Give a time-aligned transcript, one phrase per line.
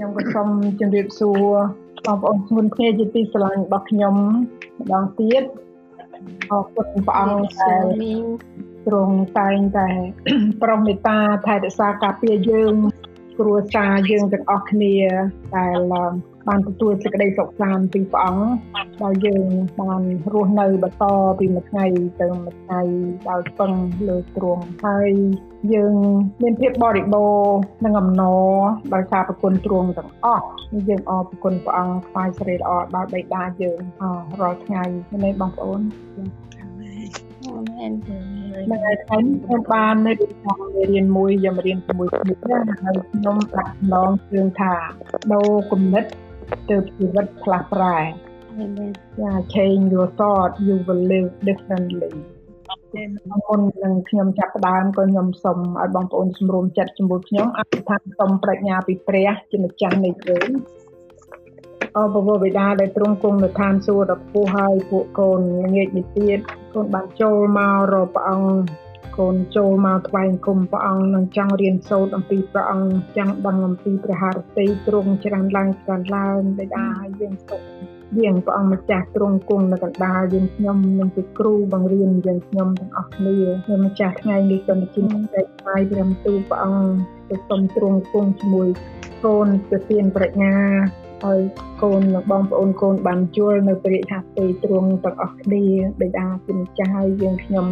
[0.00, 0.48] ខ្ញុំក៏សូម
[0.80, 1.54] ជម្រាបសួរ
[2.04, 4.14] បងប្អូនស្មុនគ្នាជាទីស្រឡាញ់របស់ខ្ញុំ
[4.80, 5.42] ម្ដងទៀត
[6.50, 7.84] អរគុណព្រះអង្គដែល
[8.86, 9.88] ទ្រង់តែងតែ
[10.62, 12.74] ប្រោសមេត្តាថែរក្សាការពារយើង
[13.38, 14.96] គ្រួសារយើងទាំងអស់គ្នា
[15.56, 15.78] ដែល
[16.48, 18.44] បានទទួលសេចក្តីសុខសាន្តពីព្រះអង្គ
[19.04, 19.46] ដោយយើង
[19.80, 20.02] បាន
[20.32, 21.04] រស់នៅបន្ត
[21.38, 21.86] ពីមួយថ្ងៃ
[22.20, 22.80] ទៅមួយថ្ងៃ
[23.30, 23.72] ដោយពឹង
[24.08, 25.10] លើទ្រង់ហើយ
[25.74, 25.94] យើង
[26.42, 28.44] មានភាពបរិបូរណ៍និងអំណរ
[28.94, 30.46] ដោយសារប្រគុណទ្រង់ទាំងអស់
[30.88, 33.80] យើងអរប្រគុណព្រះអង្គថ្វាយសិរីល្អដល់បិតាយើង
[34.40, 34.82] រាល់ថ្ងៃ
[35.24, 35.80] នេះបងប្អូន
[36.58, 44.72] អាមែនថ្ងៃខ្ញុំបាននៅក្នុងមេរៀនមួយយកមករៀនជាមួយគ្នាហើយខ្ញុំដាក់ឡងជើងថា
[45.32, 46.04] ដូរគំនិត
[46.68, 47.98] ទៅជីវិតផ្លាស់ប្រែ
[49.22, 52.12] Yeah change your thought you will live differently
[53.48, 60.48] មុននឹងខ្ញុំចាប់ផ្ដើមក៏ខ្ញុំសូមឲ្យបងប្អូនសម្រុំចិត្តជាមួយខ្ញុំអធិដ្ឋានសូមប្រាជ្ញាពីព្រះជាម្ចាស់នៃយើង
[61.96, 65.40] អបវរវេដាដែលទ្រង់គង់នៅឋានសួគ៌ដ៏ខ្ពស់ហើយពួកកូន
[65.74, 66.38] ងាកនេះទៀត
[66.74, 77.62] កូនបានចូលមករកព្រះអង្គ កូនចូលមកថ្វាយគុំព្រះអង្គនិងចង់រៀនសូត្រអំពីព្រះអង្គចង់ដឹងអំពីព្រះハរតីទ្រង់ច្រើនឡើងច្រើនឡើងបិតាឲ្យយើងសុខ
[78.18, 85.02] យើងព្រះអង្គម្ចាស់ទ្រង់គង់នៅកណ្ដាលយើងខ្ញុំនឹងជាគ្រូបង្រៀនយើងខ្ញុំទាំងអស់គ្នាខ្ញុំម្ចាស់ថ្ងៃនេះក៏ជា
[85.34, 86.92] តែថ្វាយព្រះបន្ទូលព្រះអង្គ
[87.28, 88.68] ទៅសូមទ្រង់គង់ជាមួយ
[89.24, 90.54] កូនទៅទានប្រាជ្ញា
[91.24, 91.40] ហើយ
[91.82, 95.64] កូននិងបងប្អូនកូនបានជួលនៅព្រះហាស្តីទ្រង់ទាំងអស់គ្នា
[96.00, 97.66] បិតាជាម្ចាស់ហើយយើងខ្ញុំ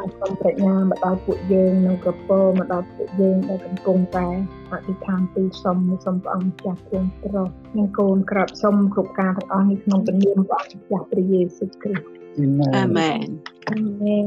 [0.00, 4.28] បានសូមប្រាជ្ញាមកដល់ពួកយើងនិងក្រពើមកដល់ពួកយើងដែលកំពុងតែ
[4.72, 12.04] អធិដ្ឋានទូលសុំសុំព្រះអង្គចាស់ទ្រង់ប្រោសនិងកូនក្រាបសុំគ្រប់ការទាំងអស់នេះក្នុងព្រះនាមព្រះអង្គចាស់ព្រះយេស៊ូវគ្រីស្ទ
[12.76, 13.26] អាមែន
[13.70, 14.24] អាមែន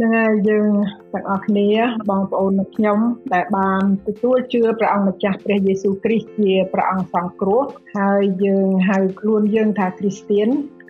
[0.00, 0.70] នឹងហើយយើង
[1.12, 1.68] ទាំងអស់គ្នា
[2.10, 2.98] បងប្អូននិងខ្ញុំ
[3.34, 7.62] ដែលបានទទួលជឿព្រះអង្គម្ចាស់ព្រះយេស៊ូវគ្រីស្ទជាព្រះអង្គសង្គ្រោះ
[7.96, 10.48] ហើយយើងហៅខ្លួនយើងថាគ្រីស្ទៀន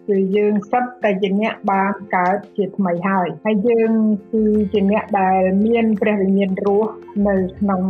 [0.09, 3.93] គឺយើងសិតតែជាអ្នកបានកើតជាថ្មីហើយហើយយើង
[4.33, 6.93] គឺជាអ្នកដែលមានព្រះវិញ្ញាណរស់
[7.29, 7.83] នៅក្នុង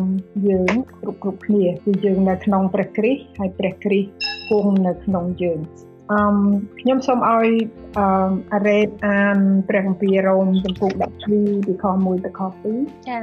[0.48, 4.08] យើងគ្រប់គ្រប់គ្នាគឺយើងនៅក្នុងព្រះគ្រីស្ទហើយព្រះគ្រីស្ទ
[4.48, 5.60] គង់នៅក្នុងយើង
[6.12, 6.20] អឺ
[6.80, 7.48] ខ្ញុំសូមឲ្យ
[7.98, 8.06] អឺ
[8.52, 9.38] អារ៉េតអាន
[9.68, 10.90] ព្រះគម្ពីររ៉ូមចំពុក
[11.34, 12.40] 12ពីខ1ទៅខ
[12.72, 13.22] 2ចា៎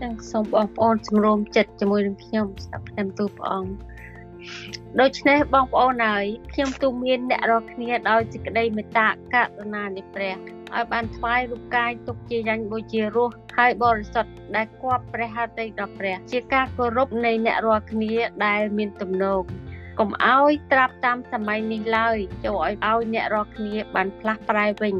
[0.00, 3.72] ចា៎សូមបងប្អូនសម្រុំចិត្តជាមួយនឹងខ្ញុំស្ដាប់តាមទូព្រះអង្គ
[5.00, 10.34] ដូច្នេះបងប្អូនហើយខ្ញុំទូមានអ្នករាល់គ្នាដោយសេចក្តីមេត្តាករុណានៃព្រះ
[10.74, 18.14] ឲ្យបានថ្វាយរូបកាយទុកជាយ៉ាញ់បូជារស់ហើយបរិសុទ្ធដែលគប់ព្រះហត្ថីដល់ព្រះ ជាការគោរពនៃអ្នករាល់គ្នា
[18.46, 19.38] ដែលមានទំនោរ
[19.98, 24.94] កុំឲ្យត្រាប់តាមសម័យនេះឡើយចូលឲ្យឲ្យអ្នករាល់គ្នាបានផ្លាស់ប្រែវិញ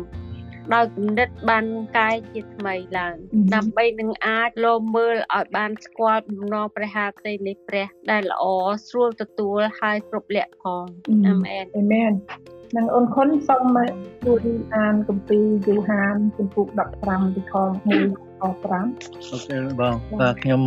[0.74, 1.64] ដោយគំនិតបាន
[1.98, 3.14] កាយជាថ្មីឡើង
[3.54, 6.96] ដើម្បីនឹងអាចលោមមើលឲ្យបានស្គាល់បំណងព្រះハ
[7.26, 8.44] តីនៃព្រះដែលល្អ
[8.88, 10.84] ស្រួលទទួលហើយគ្រប់លក្ខផង
[11.26, 12.12] អាមែនអាមែន
[12.76, 13.78] នឹងអូនខុនសូម
[14.26, 14.42] ជួយ
[14.76, 16.66] អានគម្ពីរយូហានជំពូក
[17.02, 17.94] 15ពីខ1ខ
[18.32, 20.60] 5អូខេបងបាទខ្ញុំ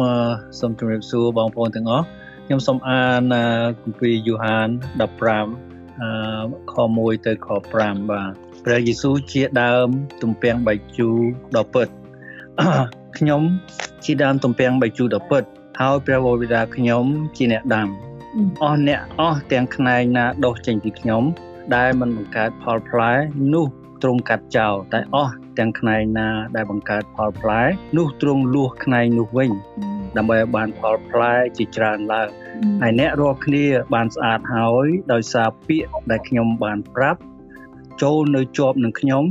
[0.60, 2.06] សូមជម្រាបសួរបងប្អូនទាំងអស់
[2.46, 3.22] ខ្ញុំសូមអាន
[3.84, 4.68] គម្ពីរយូហាន
[5.70, 7.48] 15ខ1ទៅខ
[7.80, 9.88] 5បាទ ព្រះយេស៊ូវជាដើម
[10.24, 11.18] ទំពាំងបាយជូរ
[11.56, 11.88] ដ៏ពិត
[13.18, 13.42] ខ្ញុំ
[14.04, 15.44] ជាដើមទំពាំងបាយជូរដ៏ពិត
[15.80, 17.06] ហើយព្រះវរបិតាខ្ញុំ
[17.38, 17.88] ជាអ្នកដាំ
[18.64, 21.24] អស់អ្នកអស់ទាំងផ្នែកណាដុះចេញពីខ្ញុំ
[21.76, 23.12] ដែលមិនបង្កើតផលផ្លែ
[23.54, 23.66] នោះ
[24.02, 27.62] ទ្រង់កាត់ចោលតែអស់ទាំងផ្នែកណាដែលបង្កើតផលផ្លែ
[27.98, 29.52] នោះទ្រង់លួសផ្នែកនោះវិញ
[30.18, 32.30] ដើម្បីឲ្យបានផលផ្លែជាច្រើនឡើង
[32.82, 37.22] ហើយអ្នករាល់គ្នាបានស្អាតហើយដោយសារពាក្យដែលខ្ញុំបានប្រាប់
[38.02, 39.24] ចូលនៅជាប់នឹងខ្ញុំ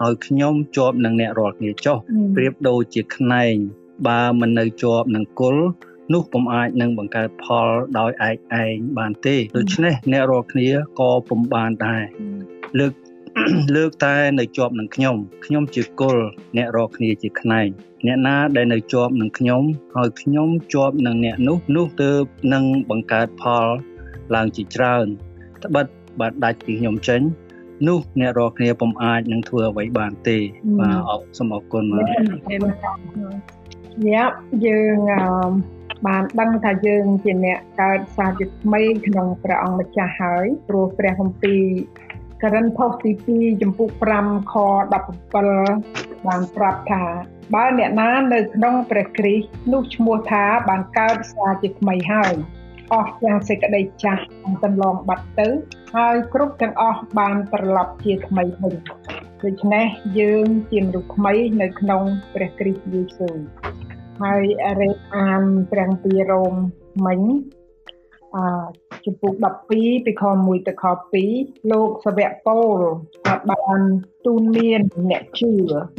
[0.00, 1.96] ហើយខ្ញុំជាប់នឹងអ្នករាល់គ្នាចុះ
[2.34, 3.54] ប្រៀបដូចជាខ្នែង
[4.06, 5.64] បើមិននៅជាប់នឹងគល់
[6.12, 7.68] នោះពុំអាចនឹងបង្កើតផល
[7.98, 10.68] ដោយឯកឯងបានទេដូច្នេះអ្នករាល់គ្នា
[11.00, 12.02] ក៏ពុំបានដែរ
[12.78, 12.92] លើក
[13.76, 16.24] លើកតែនៅជាប់នឹងខ្ញុំខ្ញុំជាគល់
[16.56, 17.68] អ្នករាល់គ្នាជាខ្នែង
[18.06, 19.62] អ្នកណាដែលនៅជាប់នឹងខ្ញុំ
[19.96, 22.22] ហើយខ្ញុំជាប់នឹងអ្នកនោះនោះទើប
[22.52, 23.66] នឹងបង្កើតផល
[24.34, 25.06] ឡើងជាច្រើន
[25.64, 25.86] ត្បិត
[26.20, 27.20] បើដាច់ពីខ្ញុំចេញ
[27.88, 30.38] នោះអ្នករាល់គ្នាពុំអាចនឹងធ្វើអ្វីបានទេ
[30.80, 32.08] បាទអរសូមអរគុណបាទ
[34.12, 34.36] យ៉ាប់
[34.66, 34.96] យើង
[36.06, 41.64] បានដឹងថាយើងជាអ្នកកើតសាជាថ្មីក្នុងព្រះអង្គម្ចាស់ហើយព្រោះព្រះគម្ពីរ
[42.42, 43.88] ករិនផុសទី2ចំពុក
[44.20, 44.54] 5ខ
[45.36, 47.04] 17បានប្រាប់ថា
[47.54, 52.32] បើអ្នកណានៅក្នុងព្រះគ្រីស្ទនោះឈ្មោះថាបានកើតសាជាថ្មីហើយ
[52.92, 55.48] អស់ទាំងសេចក្តីចាស់បានកន្លងបាត់ទៅ
[55.96, 58.74] ហើយគ្រប់ទាំងអស់បានត្រឡប់ជាថ្មីវិញ
[59.44, 59.86] ដូច្នេះ
[60.18, 62.02] យើងជាមនុស្សថ្មីនៅក្នុង
[62.34, 63.36] ព្រះគ្រីស្ទយេស៊ូវ
[64.22, 64.44] ហើយ
[64.80, 66.54] រេអានព្រះគម្ពីររ៉ូម
[67.06, 67.20] មិញ
[68.36, 68.44] អឺ
[69.04, 69.80] ជំពូក12ពី
[70.22, 70.84] ខ1ទៅខ
[71.26, 72.80] 2លោកសាវកប៉ូល
[73.26, 73.80] គាត់បាន
[74.26, 74.80] ទូនមាន
[75.10, 75.52] អ្នកជឿ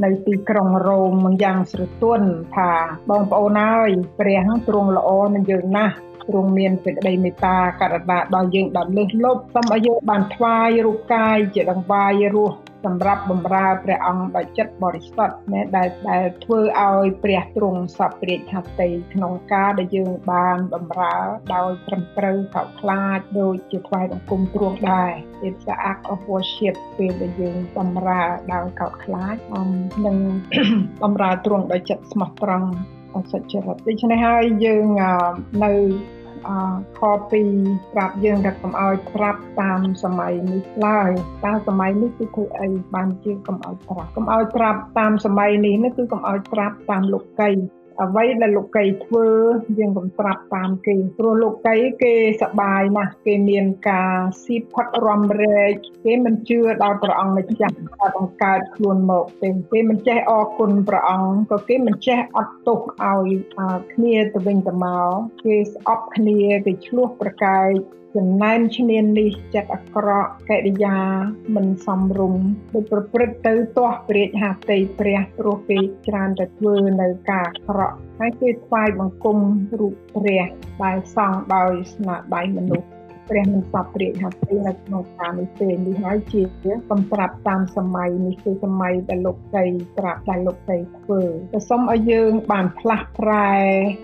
[0.04, 1.14] នៅទីក្រុងរ៉ូម
[1.44, 2.72] យ៉ាងស្រទន់ថា
[3.10, 5.96] បងប្អូនហើយព្រះទ្រង់ល្អនឹងយើងណាស់
[6.30, 21.16] ទ្រង់មានសេចក្តីមេត្តាករុណាដល់យើងដល់លើសលប់សូមឲ្យយើងបានថ្វាយរូបកាយជាដង្វាយរស់សម្រាប់បម្រើព្រះអង្គដោយចិត្តបរិសុទ្ធណាដែលដែលធ្វើឲ្យព្រះទ្រង់សពព្រាជហត្ថីក្នុងការដែលយើងបានបម្រើ
[21.56, 25.12] ដោយត្រឹមត្រូវកោតខ្លាចដូចជាថ្វាយបង្គំទ្រង់ដែរ
[25.48, 28.22] It's the act of worship ពេលដែលយើងបម្រើ
[28.54, 29.36] ដោយកោតខ្លាច
[30.06, 30.18] និង
[31.04, 32.70] បម្រើទ្រង់ដោយចិត្តស្មោះត្រង់
[33.03, 34.86] អ សុចរិតដូច្នេះហើយយើង
[35.64, 35.74] នៅ
[37.00, 41.12] ខ2ប្រាប់យើងថាកុំឲ្យប្រាប់តាមសម័យនេះឡើយ
[41.46, 47.50] តើសម័យនេះគឺធ្វើអីបានជាកុំឲ្យប្រាប់កុំឲ្យប្រាប់តាមសម័យនេះនេះគឺកុំឲ្យប្រាប់តាមលោកី
[48.02, 49.28] អ្វីដែលលោកីធ្វើ
[49.80, 54.14] យើងកុំប្រាប់តាមគេព្រោះលោកីគេសបាយណាស់គេមានការ
[54.44, 55.72] ស៊ីផឹករំរែក
[56.06, 63.28] គេមិនជឿដល់ព្រះអង្គម្ចាស់ដែលបង្កើតខ្លួនមកទេគេមិនចេះអរគុណព្រះអង្គក៏គេមិនចេះអត់ទោសឲ្យ
[63.94, 65.14] គ្នាទៅវិញទៅមក
[65.44, 70.98] គេស្អប់គ្នាគេឆ្លោះប្រកែក ចំណែនឈ្នាននេះចិត្តអាក្រក់កិរិយា
[71.56, 72.44] មិនសមរម្យ
[72.74, 79.38] ដូចប្រព្រឹត្តទៅទាស់ព្រាចហាតីព្រះព្រោះគេច្រើនតែធ្វើនៅការអាក្រក់ហើយគេថ្វាយបង្គំ
[79.80, 80.44] រូបព្រះ
[80.84, 82.88] ដែលសង់ដោយស្នាដៃមនុស្ស
[83.30, 86.42] ព្រះមិនសពព្រាចហាតីនៅក្នុងការនេះទេនេះហើយជា
[86.90, 89.66] កំប្រាប់តាមសម័យនេះគឺសម័យដែលលោកស្រី
[89.98, 91.22] ប្រាប់ដែលលោកស្រីធ្វើ
[91.54, 93.52] តែសូមឲ្យយើងបានផ្លាស់ប្រែ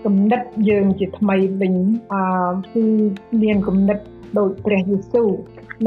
[0.04, 1.74] គំនិតយើងជាថ្មីវិញ
[2.12, 2.84] អឺគឺ
[3.42, 3.98] មានគំនិត
[4.38, 5.28] ដូចព្រះយេស៊ូវ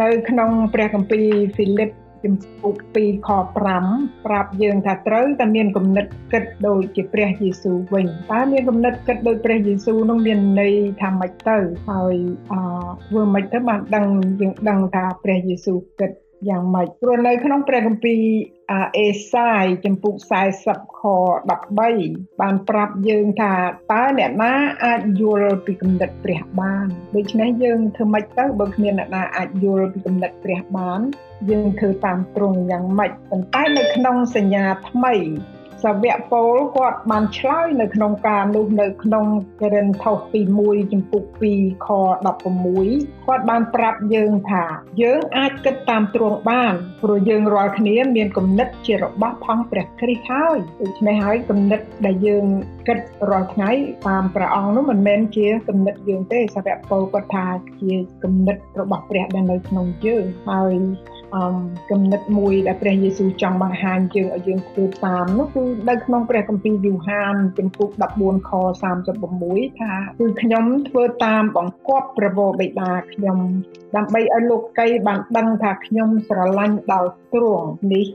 [0.02, 1.92] នៅក្នុងព្រះគម្ពីរហ្វីលីប
[2.24, 11.58] ជំពូក2ខ5ប្រាប់យើងថាត្រូវតែមានគំនិតគិតដូចជាព្រះយេស៊ូវវិញតើមានគំនិតគិតដូចព្រះយេស៊ូវនោះមានន័យថាម៉េចទៅ
[11.90, 12.16] ហើយ
[12.52, 12.62] អឺ
[13.08, 14.08] ធ្វើម៉េចទៅបានដឹង
[14.42, 16.12] យើងដឹងថាព្រះយេស៊ូវគិត
[16.50, 18.22] យ៉ាងម៉េចព្រោះនៅក្នុងព្រះគម្ពីរ
[18.72, 20.14] អេសាយចំពុក
[20.58, 21.02] 40ខ
[21.50, 23.56] 13បានប្រាប់យើងថា
[23.92, 24.54] តើអ្នកណា
[24.86, 31.00] អាចយល់ពីគំនិតព្រះបានដូច្នេះយើងធ្វើម៉េចទៅបើគ្មានអ្នកណាអាចយល់ពីគំនិតព្រះបាន
[31.50, 35.16] យើងធ្វើតាមទ្រង់យ៉ាងម៉េចប៉ុន្តែនៅក្នុងសញ្ញាថ្មី
[35.84, 39.26] សាវកពោលគាត់បានឆ្លើយនៅក្នុងការនោះនៅក្នុង
[39.62, 41.24] ករិនថូសទី1ចំពុក
[41.56, 41.88] 2ខ
[42.54, 44.66] 16គាត់បានប្រាប់យើងថា
[45.02, 52.46] យើងអាចគិតតាមទ្រង់បានព្រោះយើងរាល់គ្នាមានគំនិតជារបស់ផងព្រះគ្រីស្ទហើយដូច្នេះហើយគំនិតដែលយើង
[52.88, 53.72] គិតរាល់ថ្ងៃ
[54.08, 57.46] តាមព្រះអង្គនោះមិនមែនជាគំនិតយើងទេសាវកពោលគាត់ថា
[57.82, 57.94] ជា
[58.24, 60.74] គំនិតរបស់ព្រះដែលនៅក្នុងយើងហើយ
[61.36, 61.56] អម
[61.90, 67.90] គំនិតមួយដែលព្រះយេស៊ូវចង់បង្ហាញយើងឲ្យយើងធ្វើតាមនោះគឺនៅក្នុងព្រះគម្ពីរយូហានចំពុក
[68.20, 68.52] 14ខ
[69.14, 73.40] 36ថាគឺខ្ញុំធ្វើតាមបង្គាប់ព្រះវរបិតាខ្ញុំ
[73.96, 78.08] ដើម្បីឲ្យលោកីបានដឹងថាខ្ញុំស្រឡាញ់ដល់ទ្រង់នេះ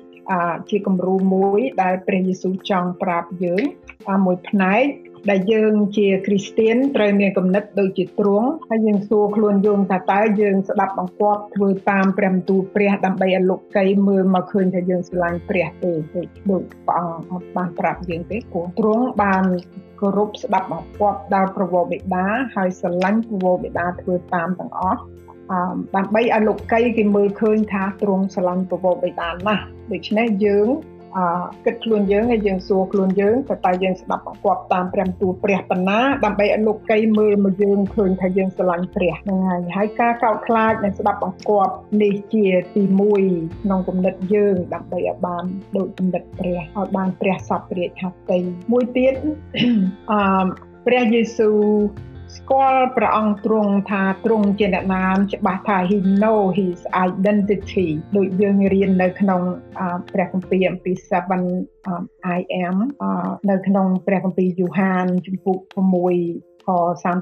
[0.71, 3.62] ជាគំរូមួយដែលព្រះយេស៊ូវចង់ប្រាប់យើង
[4.09, 4.82] តាមមួយផ្នែក
[5.31, 19.44] ដែលយើងជាគ្រីស្ទៀនត្រូវមានគំនិតដូចជាទ្រង់ហើយយើងសួរខ្លួនយើងថាតើយើងស្ដាប់បង្គាប់ធ្វើតាមព្រះបន្ទូលព្រះដើម្បីឲ្យលោកកៃមើលមកឃើញថាយើងស្រឡាញ់ព្រះទេដូចដូចព្រះអង្គបានប្រាប់យើងទេព្រោះទ្រង់បាន
[20.00, 25.00] គោរពស្ដាប់បង្គាប់ដល់ប្រវោបិតាហើយស្រឡាញ់ប្រវោបិតាធ្វើតាមទាំងអស់
[25.50, 25.61] អឺ
[25.97, 30.69] ដើម្បីឲ្យលោកកៃគេមើលឃើញថាទ្រង់ស្រឡាញ់ប្រវោបិតាណាស់ដូច្នេះយើង
[31.17, 31.19] អ
[31.65, 41.73] គិតខ្លួនយើងហើយយើងសួរខ្លួនយើងតើតើយើងស្ដាប់បង្គាប់តាមព្រះទូលព្រះបណ្ណាដើម្បីឲ្យលោកកៃមើលមកយើងឃើញថាយើងស្រឡាញ់ព្រះហ្នឹងហើយហើយការកោតខ្លាចនិងស្ដាប់បង្គាប់
[42.03, 42.83] នេះជាទី
[43.23, 45.45] 1ក្នុងគំនិតយើងដើម្បីឲ្យបាន
[45.77, 48.38] ដូចគំនិតព្រះឲ្យបានព្រះសពព្រះហត្ថី
[48.73, 49.15] មួយទៀត
[50.12, 50.47] អឺ
[50.87, 51.59] ព្រះយេស៊ូវ
[52.38, 56.78] ស្គាល់ព្រះអង្គទ្រង់ថាទ្រង់ជាអ្នកណាមច្បាស់ថា he know his
[57.09, 59.42] identity ដូចយើងរៀននៅក្នុង
[60.12, 61.42] ព្រះគម្ពីរអំពី seven
[62.37, 62.76] I am
[63.50, 65.59] នៅក្នុងព្រះគម្ពីរយូហានជំពូក
[66.14, 66.71] 6 ខ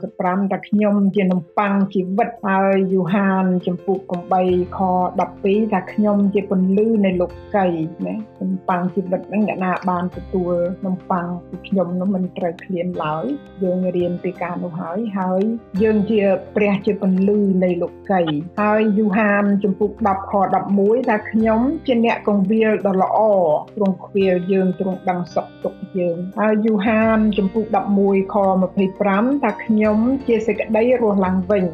[0.02, 3.98] 35ថាខ្ញុំជានំប៉័ងជីវិតហើយយូហានចំពុក
[4.38, 4.78] 8ខ
[5.26, 7.66] 12ថាខ្ញុំជាពន្លឺនៃលោកី
[8.06, 10.54] ណានំប៉័ងជីវិតហ្នឹងអ្នកណាបានទទួល
[10.86, 13.24] នំប៉័ងពីខ្ញុំនោះមិនត្រូវឃ្លានឡើយ
[13.62, 15.42] យើងរៀនពីការនោះហើយហើយ
[15.82, 16.20] យើងជា
[16.56, 18.22] ព្រះជាពន្លឺនៃលោកី
[18.60, 20.32] ហើយយូហានចំពុក10ខ
[20.72, 23.18] 11ថាខ្ញុំជាអ្នកកងវិលដ៏ល្អ
[23.76, 27.64] ទ្រង់ខ្វៀលយើងទ្រង់ដឹងសុខទុក្ខយើងហើយយូហានចំពុក
[27.98, 28.36] 11ខ
[28.90, 31.64] 25ថាខ្ញុំជាសេចក្តីរស់ឡើងវិញ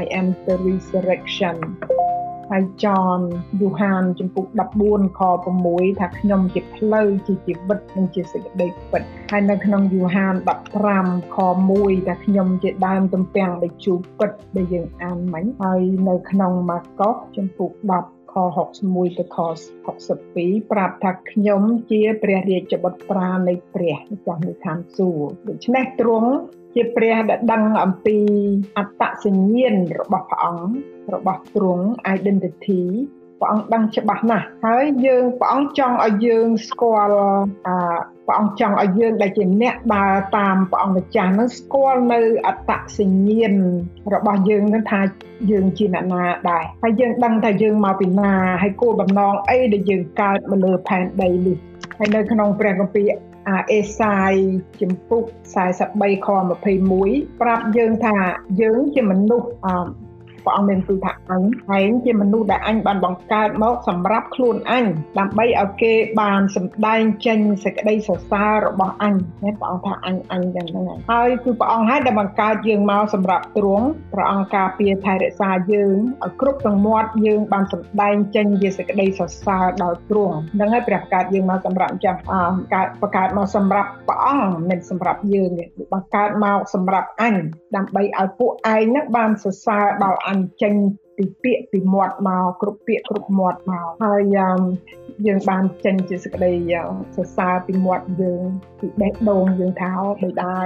[0.00, 1.56] I am the resurrection
[2.50, 2.86] ហើយច
[3.16, 3.18] ន
[3.60, 4.46] យូហានចំពុក
[4.82, 5.20] 14ខ
[5.60, 10.34] 6ថាខ្ញុំជាផ្លូវជាជីវិតនិងជាសេចក្តីពិតហើយនៅក្នុងយូហាន
[10.86, 11.36] 15ខ
[11.72, 17.70] 1ថាខ្ញុំជាដើមទំពាំងដែលជួបពិតដែលយើងអានមិញហើយនៅក្នុងម៉ាកុសចំពុក
[18.04, 18.34] 10ខ
[18.76, 19.38] 61ទៅខ
[20.04, 23.96] 62ប្រាប់ថាខ្ញុំជាព្រះរាជបុត្រានៃព្រះ
[24.26, 26.30] ចាស់នៃឋានសួគ៌ដូច្នេះទ្រង់
[26.74, 28.18] ជាព្រះដែលដឹងអំពី
[28.78, 31.86] អត្តសញ្ញាណរបស់ព្រះអង្គរបស់ទ្រង់
[32.16, 32.82] identity
[33.40, 37.20] ព្រះអង្គដឹងច្បាស់ណាស់ហើយយើងព្រះអង្គចង់ឲ្យយើងស្គាល់
[37.66, 37.76] អា
[38.26, 43.54] ព្រះអង្គចង់ឲ្យយើងដែលជាអ្នកដើរតាមព្រះអង្គម្ចាស់នឹងស្គាល់នៅអត្តសញ្ញាណ
[44.14, 45.00] របស់យើងនឹងថា
[45.50, 51.56] យើងជាអ្នកណាដែរហើយយើងដឹងថាយើងមកពីណាហើយគោលបំណងអីដែលយើងកើតមកលើផែនដីនេះ
[51.98, 53.10] ហើយនៅក្នុងព្រះគម្ពីរ
[53.48, 54.32] អាអេសាយ
[54.80, 55.24] ជំពូក
[55.74, 56.28] 43ខ
[56.84, 58.16] 21ប្រាប់យើងថា
[58.60, 59.50] យើងជាមនុស្ស
[60.44, 61.42] ព្រះអង្គមានទូថាអញ
[61.78, 64.84] ឯងជាមនុស្សដែលអញបានបង្កើតមកសម្រាប់ខ្លួនអញ
[65.18, 75.94] ដើម្បីឲ្យគេបានសម្ដែងចេញសេចក្តីសរសើររបស់អញណាព្រះអង្គថាអញអញយ៉ាងហ្នឹងហើយគឺព្រះអង្គហើយដែលបង្កើតយើងមកសម្រាប់ទ្រង់ព្រះអង្គការពារថែរក្សាយើង
[76.24, 82.16] ឲ្យគ្រប់ទាំងមាត់យើងបានសម្ដែងចេញជាសេចក្តីសរសើរដល់ទ្រង់ហ្នឹងហើយព្រះបង្កើតយើងមកសម្រាប់ចាំ
[82.74, 87.34] កើតបង្កើតមកសម្រាប់ព្រះអង្គមិនសម្រាប់យើងទេបង្កើតមកសម្រាប់អញ
[87.76, 90.74] ដើម្បីឲ្យពួកឯងហ្នឹងបានសរសើរដល់អញចេញ
[91.16, 96.52] ពីពាក្យពីមាត់មកគ្រប់ពាក្យគ្រប់មាត់មកហើយយើងបានចេញជាសេចក្តី
[97.14, 98.42] សរសើរពីមាត់យើង
[98.80, 100.56] ពីបេះដូងយើងថាបិតា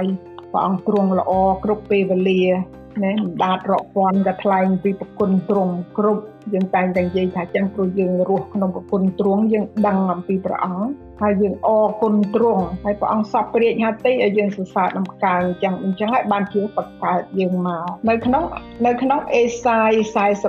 [0.51, 1.31] ព្រះអង្គទ្រង់ល្អ
[1.63, 2.43] គ្រប់ពេលវេលា
[3.03, 10.89] ណាមិនដាតរកពាន់ក៏ថ្លែងពីប្រគុណទ្រង់គ្រប់យើងតែងតែនិយាយថាចឹងព្រោះយើងរស់ក្នុងប្រគុណទ្រង់យើងដឹងអំពីព្រះអង្គ
[11.21, 18.43] ហើយយើងអរគុណទ្រង់ហើយព្រះអង្គសពព្រាជហត្ថីឲ្យយើងសរសើរដំកើងចឹងអញ្ចឹងហើយបានជាបកកើតយើងមកនៅក្នុង
[18.85, 19.91] នៅក្នុងអេសាយ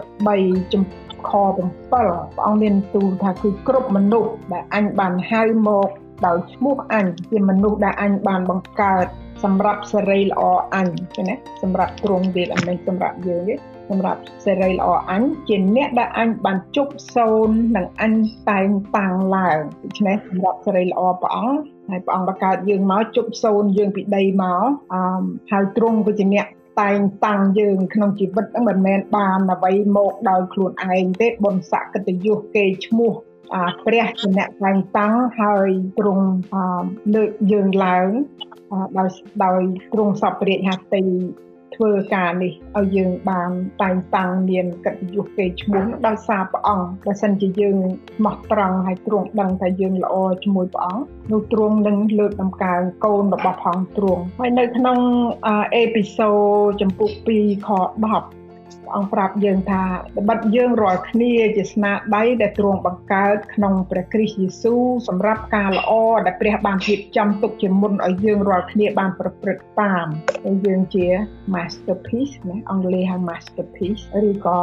[0.08, 0.82] 43ចំ
[1.28, 1.30] ខ
[1.60, 5.88] 7ព្រះអង្គមានទូលថាគឺគ្រប់មនុស្សដែលអញបានហៅមក
[6.26, 9.06] ដោយឈ្មោះអញជាមនុស្សដែលអញបានបង្កើត
[9.44, 10.42] សម្រាប់សេរីល្អ
[10.74, 13.54] អញឃើញទេសម្រាប់ទ្រង់ទៀតអមិនសម្រាប់យើងទេ
[13.90, 18.14] សម្រាប់សេរីល្អអញជាអ្នកដែលអញបានជប់សូននិងអញ
[18.48, 24.64] តែងតាំងឡើងដូច្នេះសម្រាប់សេរីល្អព្រះអង្គហើយព្រះអង្គបង្កើតយើងមកជប់សូនយើងពីដីមក
[24.94, 26.46] អឺហើយទ្រង់ក៏ជាអ្នក
[26.80, 33.12] តែងតាំងយើងក្នុងជីវិតហ្នឹងមិនមែនបានអ្វីមកដោយខ្លួនឯងទេបុណ្យសក្តិយុសគេឈ្មោះ
[33.86, 36.26] ព្រះជាអ្នកតែងតាំងហើយទ្រង់
[37.14, 38.08] លើកយើងឡើង
[38.98, 39.08] ដោយ
[39.44, 39.60] ដោយ
[39.92, 41.02] ទ្រង់សពរាជហត្ថី
[41.74, 43.50] ធ្វើការនេះឲ្យយើងបាន
[43.82, 47.76] តែងតាំងមានកិត្តិយសគេឈ្មោះដោយសារព្រះអង្គបើសិនជាយើង
[48.16, 54.98] ស្មោះត្រង់ហើយទ្រង់ដឹងថាយើងល្អជាមួយព្រះអង្គនោះទ្រង់នឹងលើកដំកើងកូនរបស់ផងទ្រង់ហើយនៅក្នុង
[55.46, 56.38] អេពីសូត
[56.80, 57.68] ចំពុក2ខ
[58.10, 58.45] 10
[58.94, 59.82] អង្គប្រាប់យើងថា
[60.28, 65.92] បិទយើងរាល់គ្នាជាស្នាដៃដែលទ្រង់បង្កើតក្នុងព្រះគ្រីស្ទយេស៊ូវសម្រាប់ការល្អ
[66.26, 70.06] ដែលព្រះបានរៀបចំទុកជាមុនឲ្យយើងរាល់គ្នាបានប្រព្រឹត្តតាម
[70.44, 71.06] ហើយយើងជា
[71.54, 74.60] masterpiece ណាអង់គ្លេសហៅ masterpiece ឬក៏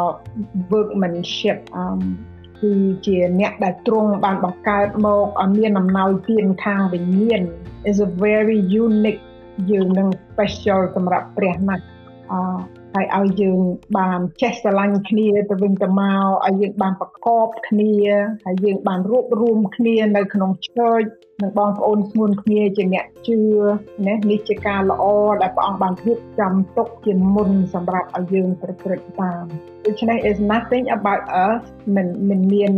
[0.71, 2.73] workmanship អឺគឺ
[3.05, 7.41] ជាអ្នកដែលទ្រង់បានបង្កើតមកឲ្យមានអំណោយទានខាងវិញ្ញាណ
[7.89, 9.23] is a very unique
[9.71, 11.85] យើងនឹង special សម្រាប់ព្រះណាស់
[12.31, 12.39] អឺ
[12.95, 13.59] ហើយឲ្យយើង
[13.97, 17.93] បានចេះស្រឡាញ់គ្នាទៅវិញទៅមកឲ្យយើងបានប្រកបគ្នា
[18.45, 21.09] ហើយយើងបានរួបរวมគ្នានៅក្នុង church
[21.41, 23.39] និងបងប្អូនស្ងួនគ្នាជាអ្នកជឿ
[24.07, 25.03] ណានេះជាការល្អ
[25.41, 29.43] ដែលព្រះអង្គបានរៀបចំទុកជាមុនសម្រាប់ឲ្យយើងប្រព្រឹត្តតាម
[29.85, 31.61] ដូច្នេះ is nothing about us
[31.95, 32.73] មិនមិនមាន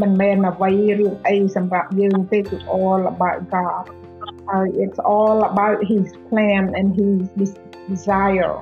[0.00, 0.70] មិនមែនអ្វី
[1.00, 3.84] រឿងអីសម្រាប់យើងទេ it's all about God
[4.48, 7.50] ហើយ it's all about his plan and his
[7.90, 8.56] desire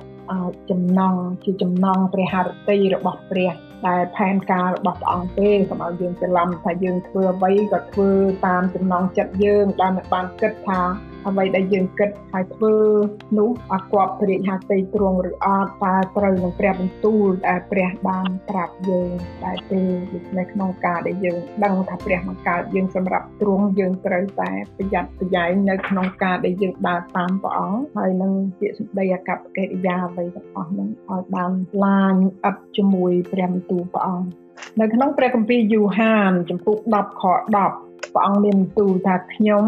[0.69, 3.51] ចំណងជាចំណងព្រះハរតីរបស់ព្រះ
[3.87, 8.09] ដែលផែនការរបស់ព្រះអង្គទេកុំឲ្យយើងច្រឡំថាយើងធ្វើអ្វីក៏ធ្វើ
[8.45, 10.81] តាមចំណងចិត្តយើងដែលមិនបានគិតថា
[11.27, 12.75] អ្វីដែលយើងគិតហើយធ្វើ
[13.37, 19.11] នោះអគប់ព្រះហត្ថីទ្រង់ឬអត់តើត្រូវនឹងព្រះបន្ទូលដែលព្រះបានប្រាប់យើង
[19.43, 19.81] តែទេ
[20.13, 31.51] ដូច្នេះក្នុងការដែលយើងដឹងថាព្រះបង្កើតយើងសម្រាប់ទ្រង់យើងត្រូវតែប្រយ័ត្នប្រយែងនៅក្នុងការដែលយើងដើរតាមព្រះអង្គហើយនឹងពាក្យសម្ដីអាកប្បកិរិយាអ្វីទាំងអស់ហ្នឹងឲ្យបាន
[31.85, 32.15] ឡាញ
[32.45, 34.27] អឹបជាមួយព្រះបន្ទូលព្រះអង្គ
[34.79, 37.23] នៅក្នុងព្រះគម្ពីរយូហានចំពុក10ខ
[37.67, 39.65] 10ព្រះអង្គមានបន្ទូលថាខ្ញុំ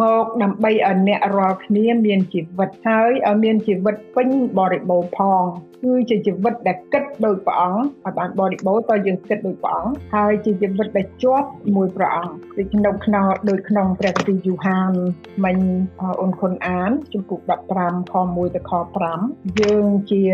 [0.00, 5.44] មកដើម្បីឲ្យអ្នករាល់គ្នាមានជីវិតហើយឲ្យមានជីវិតពេញបរិបូរណ៍ផង
[5.82, 14.92] គឺជាជីវិតដែលគិតដោយព្រះអង្គឲ្យបានបរិបូរណ៍តើយើងគិតដោយព្រះអង្គហើយជាជីវិតដែលជាប់មួយព្រះអង្គដូចក្នុងក្នុងដូចក្នុងព្រះគម្ពីរយូហាន
[15.44, 15.58] មិញ
[16.20, 17.40] អូនខុនអានជំពូក
[17.76, 18.72] 15ខ1ទៅខ
[19.16, 20.24] 5យើងជា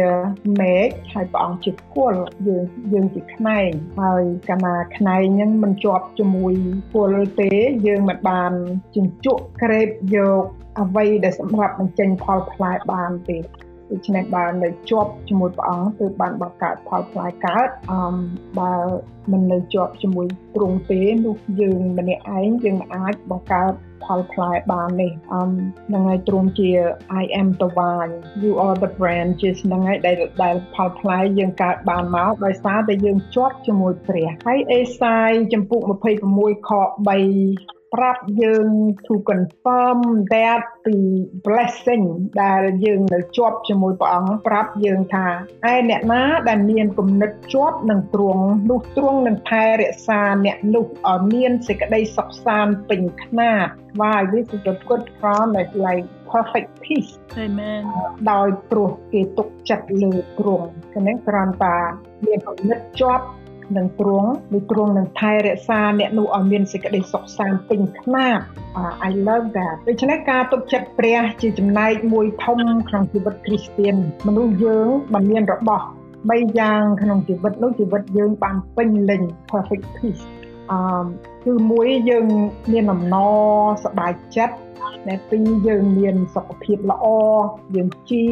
[0.61, 2.15] មេឃហើយព្រះអង្គជាពល
[2.47, 6.55] យើងយើងជាខ្នែងហើយកាលណាខ្នែងហ្នឹងមិនជាប់ជាមួយ
[6.95, 7.51] ពលទេ
[7.87, 8.53] យើងមិនបាន
[8.95, 10.45] ជញ្ជក់ក្រេបយក
[10.81, 13.39] អ្វីដែលសម្រាប់បញ្ចេញផលផ្លែបានទេ
[13.91, 18.15] ដូច្នេះបើនៅជាប់ជាមួយព្រះអង្គគឺបានបង្កើតផលផ្លែកើតអម
[18.59, 18.75] បើ
[19.33, 23.73] មិននៅជាប់ជាមួយទ្រង់ទេនោះយើងម្នាក់ឯងយើងអាចបង្កើត
[24.05, 25.51] ផលផ្លែបាននេះអម
[25.93, 26.71] នឹងហើយទ្រង់ជា
[27.21, 35.81] I am the vine you are the branches ហ្នឹងហើយដែលដែលផលផ្លែយើងកើតបានមកដោយសារតែយើងជាប់ជាមួយព្រះហើយអេសាយចំពុក
[36.25, 36.71] 26ខ
[37.09, 38.69] 3 ប្រាប់យើង
[39.07, 39.99] to confirm
[40.35, 41.01] that the
[41.47, 42.05] blessing
[42.43, 45.27] ដែលយើងនៅជាប់ជាមួយព្រះអង្គប្រាប់យើងថា
[45.73, 53.69] ឯអ្នកណាដែលមានគំនិតជាប់នឹងទ្រង់នោះទ្រង់នឹងថែរក្សាអ្នកនោះឲ្យមានសេចក្តីសុខសាន្តពេញខ្នាត
[54.01, 57.13] Wow this is a good promise like perfect peace
[57.45, 57.85] Amen
[58.31, 61.79] ដោយព្រោះគេទុកចិត្តលើទ្រង់គឺនឹងគ្រាន់តែ
[62.27, 63.25] មានគំនិតជាប់
[63.77, 68.41] នឹងទ្រង់ឬទ្រង់នឹងថែរក្សាអ្នកនោះឲ្យមានសេចក្តីសុខសាន្តពេញខ្នាត
[69.09, 72.59] I love that ដូច្នេះការទុកចិត្តព្រះជាចំណែកមួយធំ
[72.89, 73.95] ក្នុងជីវិតគ្រីស្ទាន
[74.27, 75.85] មនុស្សយើងបានមានរបស់
[76.21, 80.25] 3យ៉ាងក្នុងជីវិតនោះជីវិតយើងបានពេញលេញ perfect peace
[80.71, 80.79] អឺ
[81.45, 82.27] គឺមួយយើង
[82.73, 83.39] មានអំណរ
[83.85, 84.57] សប្បាយចិត្ត
[85.09, 87.07] ដែលពីរយើងមានសុខភាពល្អ
[87.77, 88.27] យើងជា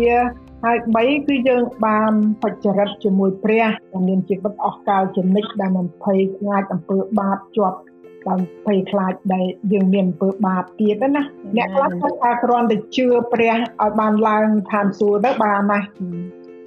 [0.69, 7.79] ហើយ3គឺយើងបានបច្ចរិតជាមួយព្រះដែលមានជីវិតអស់កលជានិច្ចដែលមិនភ័យខ្លាចអំពើបាបជាប់
[8.27, 11.23] បានភ័យខ្លាចដែលយើងមានអំពើបាបទៀតណា
[11.57, 15.81] អ្នកខ្លះគាត់ថាគ្រាន់តែជឿព្រះឲ្យបានឡើងឋានសួគ៌ទៅបានណា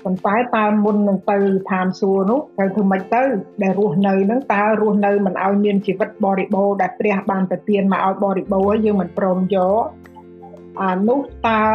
[0.04, 1.38] ប៉ុន្តែតើមុននឹងទៅ
[1.72, 3.24] ឋានសួគ៌នោះត្រូវធ្វើម៉េចទៅ
[3.64, 9.84] ដែលរស់នៅនឹងតើរស់នៅមិនឲ្យមានជីវិតបរិបូរណ៍ដែលព្រះបានប្រទានមកឲ្យបរិបូរណ៍យើងមិនព្រមយក
[10.82, 11.66] អានោះតើ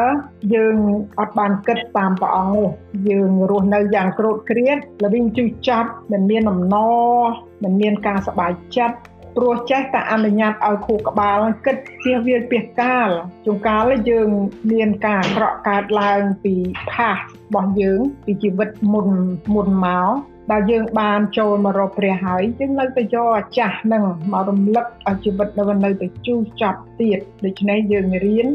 [0.55, 0.77] យើង
[1.19, 2.67] អត់បានគិតតាមព្រះអង្គទេ
[3.09, 7.23] យើងរស់នៅយ៉ាងក្រោតគ្រាតល្វីងជឿចាប់មិនមានអំណរ
[7.63, 8.97] មិនមានការសប្បាយចិត្ត
[9.37, 13.09] ព្រោះចេះតែអនុញ្ញាតឲ្យខួរក្បាលគិតជៀសវាលពីកាល
[13.45, 14.29] ជួនកាលយើង
[14.73, 16.55] មានការអាក្រក់កើតឡើងពី
[16.91, 17.19] ផាសរ
[17.55, 19.09] បស់យើងពីជីវិតមុន
[19.55, 20.11] មុនមក
[20.53, 28.49] ដែលយើងបានចូលមករកព្រះហើយយើងនៅតែយកអាចាស់នឹងមករំលឹកឲ្យជីវិតនៅនៅតែជូរចាប់ទៀតដូច្នេះយើងរៀន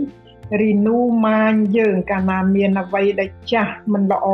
[0.61, 4.27] renew mind យើងកាលណាមានអ្វីដែលចាស់មិនល្អ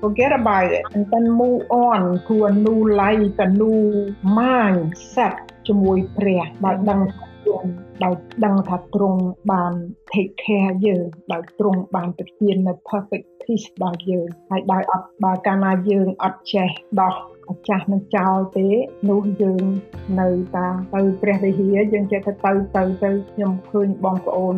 [0.00, 3.80] forget about it and then move on to a new life a new
[4.38, 5.34] mind set
[5.66, 7.00] ជាមួយព្រះដោយដឹង
[7.46, 7.66] យើង
[8.04, 9.72] ដោយដឹងថាទ្រង់បាន
[10.10, 16.68] take care យើងដោយទ្រង់បានប្រទាននៅ perfect peace ដល់យើងហើយដោយអត់បើកាលណាយើងអត់ចេះ
[17.00, 17.14] ដោះ
[17.54, 18.68] ម្ចាស់នឹងចោលទេ
[19.10, 19.64] នោះយើង
[20.20, 24.56] នៅតាទៅព្រះវិហារយើងចេះទៅទៅទៅទៅខ្ញុំឃើញបងប្អូន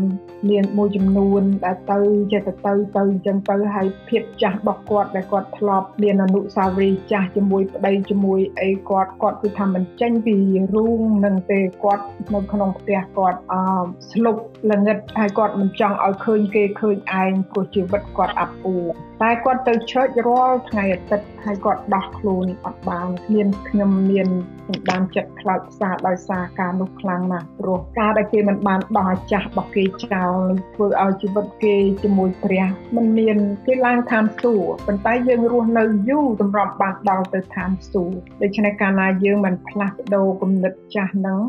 [0.50, 1.98] មានមួយចំនួនដែលទៅ
[2.32, 10.36] ចេះទៅទៅទៅអញ្ចឹងទៅហើយភាពចាស់របស់គាត់ដែលគាត់ធ្លាប់មានអនុស្សាវរីយ៍ចាស់ជាមួយប្តីជាមួយអីគាត់គាត់គឺថាមិនចេញពី
[10.74, 13.62] រូងនឹងទេគាត់នៅក្នុងផ្ទះគាត់អឺ
[14.10, 14.36] ស្លុក
[14.68, 18.86] ល្ងិតហើយគាត់មិនចង់ឲ្យឃើញគេឃើញឯងព្រោះជីវិតគាត់អាប់អួរ
[19.22, 24.28] តែគាត់ទៅឆើចរាល់ថ្ងៃអាទិត្យហើយគាត់ដោះខ្លួនអត់បានមានខ្ញុំមាន
[24.68, 30.38] សន្តានចិត្តខ្លោចផ្សាដោយសារការនោះខ្លាំងណាស់ព្រោះការដែលគេមិនបានដោះអាចាស់របស់គេចោល
[30.74, 41.40] ធ្វើឲ្យជីវិតគេជាមួយព្រះมันមានគេឡើងឋានសួគ៌ប៉ុន្តែយើងរស់នៅយូរតម្រាប់បានដល់ទៅឋានសួគ៌ដូច្នេះកាលណាយើងមិនផ្លាស់ប្ដូរគំនិតចាស់ហ្នឹង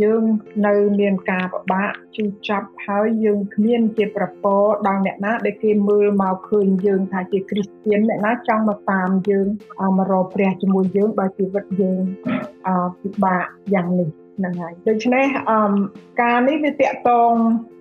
[0.00, 0.22] យើង
[0.66, 4.56] នៅមានការពិបាកជូរចាប់ហើយយើងគ្មានជាប្រពោ
[4.86, 9.46] ដល់អ្នកណាដែលគេមើលមកឃើញយើងថាជាគ្រីស្ទានអ្នកណាចង់មកតាមយើង
[9.98, 12.02] មករកព្រះជាមួយយើងបើជីវិតយើង
[13.00, 15.72] ពិបាកយ៉ាងនេះហ្នឹងហើយដូច្នេះអម
[16.22, 17.34] ការនេះវាតកតង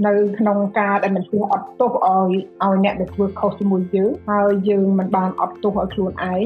[0.07, 2.31] នៅក្នុងការដែលមិនធ្វើអត់ទោសឲ្យ
[2.63, 6.45] ឲ្យអ្នកដែលធ្វើខុសជាមួយយើងហើយយើងមិនបានអត់ទោសឲ្យខ្លួនឯង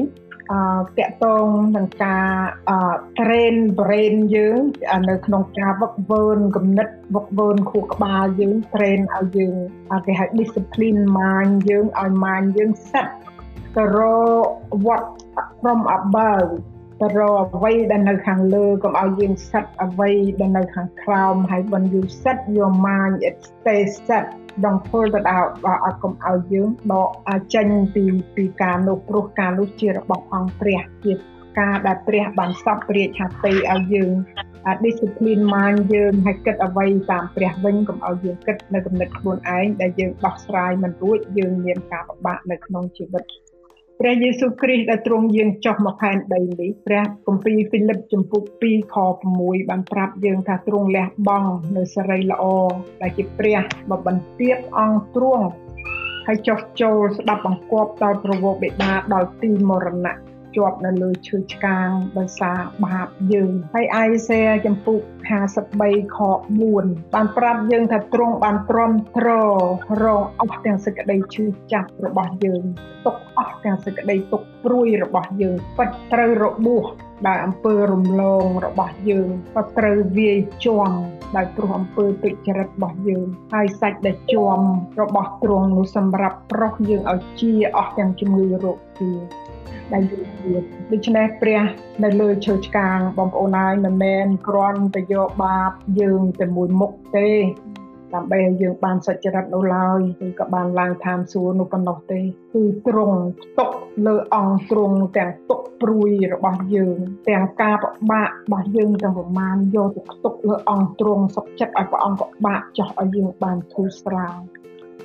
[0.52, 0.60] អឺ
[0.98, 2.28] តកតងនឹងការ
[2.68, 2.78] អឺ
[3.18, 4.58] train brain យើង
[5.08, 9.54] នៅក្នុងការវឹកវើគំនិតវឹកវើខួរក្បាលយើង train ឲ្យយើង
[10.06, 13.08] គេហៅ discipline mind យើងឲ្យ mind យើង set
[13.76, 13.98] ទៅរ
[14.42, 14.46] ក
[14.86, 15.04] what
[15.60, 16.50] from above
[17.00, 24.26] ទៅរកអ្វីដែលនៅខាងលើកុំឲ្យយើង set អ្វីដែលនៅខាងក្រោមហើយ when you set your mind it stays set
[24.64, 27.10] don't pull it out បើអត់កុំឲ្យយើងដក
[27.54, 28.04] ចេញពី
[28.36, 31.12] ពីការនោះព្រោះការនោះជារបស់អង្គព្រះជា
[31.60, 34.12] ការដែលព្រះបានសពរាជហត្ថីឲ្យយើង
[34.84, 43.24] discipline mind យើងឲ្យគិតអ្វីតាមព្រះវិញកុំឲ្យយើងគិតនៅគំនិតខ្លួនឯងដែលយើងដោះស្រាយមិនរួចយើងមានការពិបាកនៅក្នុងជីវិត
[44.00, 48.96] ព្រះយេស៊ូវគ្រីស្ទដែលទ្រង់យាងចុះមកផែនដីនេះព្រះគម្ពីរហ្វីលីបចំពុក2ខ
[49.32, 52.44] 6បានប្រាប់យើងថាទ្រង់លះបង់នៅសេរីល្អ
[53.02, 53.58] ដែលជាព្រះ
[53.90, 55.46] មកបន្ទាបអង្គទ្រង់
[56.26, 65.00] ហើយចុះចូលស្ដាប់បង្គាប់ដល់ប្រវោបិតាដល់ទីមរណៈ ជាប់នៅលើឈើឆ្កាងដោយសារបាបយើងហើយអាយសេចំពុក
[65.58, 66.18] 53ខ
[66.66, 69.28] 4បានប្រាប់យើងថាទ្រង់បានទ្រាំទ្រ
[70.02, 72.62] រងអស់ទាំងសេចក្តីឈឺចាប់របស់យើង
[73.06, 76.86] ទុកអស់ទាំងសេចក្តីទុកព្រួយរបស់យើងពិតត្រូវរបួស
[77.26, 80.92] ដែលអំពើរំលងរបស់យើងក៏ត្រូវវាយជាំ
[81.36, 84.60] ដោយព្រោះអំពើទុច្ចរិតរបស់យើងហើយសាច់ដែលជាំ
[85.00, 89.10] របស់ទ្រង់នោះសម្រាប់ប្រុសយើងឲ្យជាអស់ទាំងជំងឺរោគជា
[89.92, 91.62] ដែលយូរទៀតដូច្នេះព្រះ
[92.04, 97.30] នៅលើឈើឆ្កាងបងប្អូនហើយមិនមែនគ្រាន់តែយកបាបយើងតែមួយមុខទេ
[98.14, 102.20] ដើម្បីឲ្យយើងបានសុចរិតនោះឡើយឬក៏បានឡើងឋានសួគ៌នោះប៉ុណ្ណោះទេ
[102.52, 103.18] គឺទ្រង់
[103.58, 103.70] ຕົក
[104.06, 106.96] លើអង្គទ្រង់ទាំងទុកព្រួយរបស់យើង
[107.28, 114.38] ទាំងការពិបាករបស់យើងទាំងប្រមាណយកទៅទុកលើអង្គទ្រង់សុខចិត្តឲ្យព្រះអង្គពិបាកចោះឲ្យយើងបានធូរស្រាល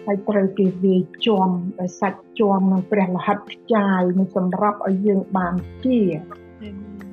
[0.06, 5.54] ហើយត្រូវគេវាយជាំដោយសាច់ជាំនឹងព្រះលហិតខ្ចាយនឹងសម្រាប់ឲ្យយើងបាន
[5.86, 6.00] ជា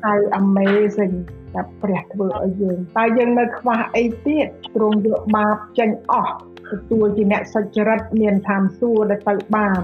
[0.05, 1.17] ហើយ amazing
[1.55, 6.35] តែព្រះធ្វើឲ្យយើងតែយើងនៅខ្វះអីទៀតទ្រង់យកបាបចេញអស់
[6.71, 9.83] ទទួលជាអ្នកសុចរិតមានឋានសួគ៌ដែលទៅបាន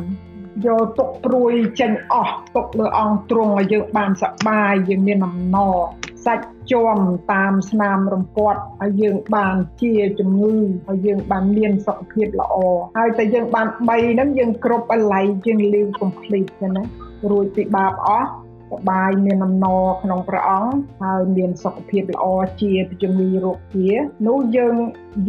[0.64, 5.76] យកទុកព្រួយចេញអស់ទុកលើអង្គទ្រង់ឲ្យយើងបានសប្បាយយើងមានអំណរ
[6.24, 6.98] សាច់ជាំ
[7.32, 10.54] តាមស្នាមរំពាត់ឲ្យយើងបានជាជំងឺ
[10.88, 12.56] ឲ្យយើងបានមានសុខភាពល្អ
[12.98, 16.84] ហើយតែយើងបាន3ហ្នឹងយើងគ្រប់អល័យយើង live complete ចឹងណា
[17.30, 18.28] រួចពីបាបអស់
[18.72, 22.26] សបាយមានអំណរក្នុងព្រះអង្គហើយមានសុខភាពល្អ
[22.60, 23.90] ជាជំងឺរោគជា
[24.26, 24.74] នោះយើង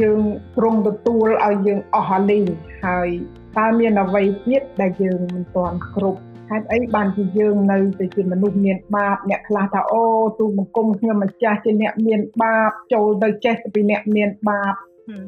[0.02, 0.20] យើង
[0.58, 2.46] ទ្រង់ទទួលឲ្យយើងអស់អាលីង
[2.86, 3.10] ហើយ
[3.58, 10.04] តើមានអ្វីទៀតដែលយើងមិនទាន់គ្រប់ហេតុអីបានជាយើងនៅទៅជាមនុស្សមានបាបអ្នកខ្លះថាអូ
[10.40, 14.74] ទូបង្គំខ្ញុំម្ចាស់ជាអ្នកមានបាបចូលទៅចេះពីអ្នកមានបាប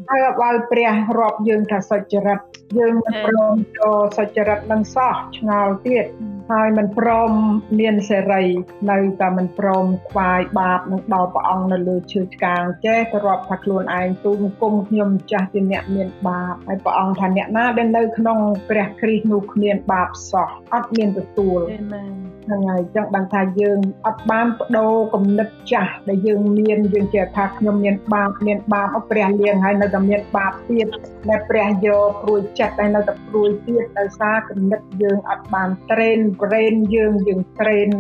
[0.09, 2.39] ហើយបើព្រះរាប់យើងថាសុចរិត
[2.77, 6.05] យើងមិនព្រមចូលសុចរិតនឹងសោះឆ្ងល់ទៀត
[6.51, 7.31] ហើយមិនព្រម
[7.79, 8.43] មានសេរី
[8.91, 18.39] នៅតែមិនព្រមខ្វាយបាបនឹងដល់ព្រះអង្គនៅលើឈើឆ្កាងចេះទៅរាប់ថាខ្លួនឯងទូលគុំខ្ញុំម្ចាស់ជាអ្នកមានបាបហើយព្រះអង្គថាអ្នកណាដែលនៅក្នុង
[18.69, 30.87] ព្រះគ្រីស្ទនោះគ្មានបាបសោះអត់មានទទួលអាមែនហ្នឹងហើយចឹងបានថាយើងអត់បានបដូរគំនិតចាស់ដែលយើងមានយើងចេះថាខ្ញុំមានបាបមានបាបអព្រះលៀងហើយនៅតែមានបាបទៀត
[31.29, 37.91] ដែលព្រះយកព្រួយចិត្តហើយនៅតែព្រួយទៀតដោយសារគំនិតយើងអត់បាន train brain យើងយើង train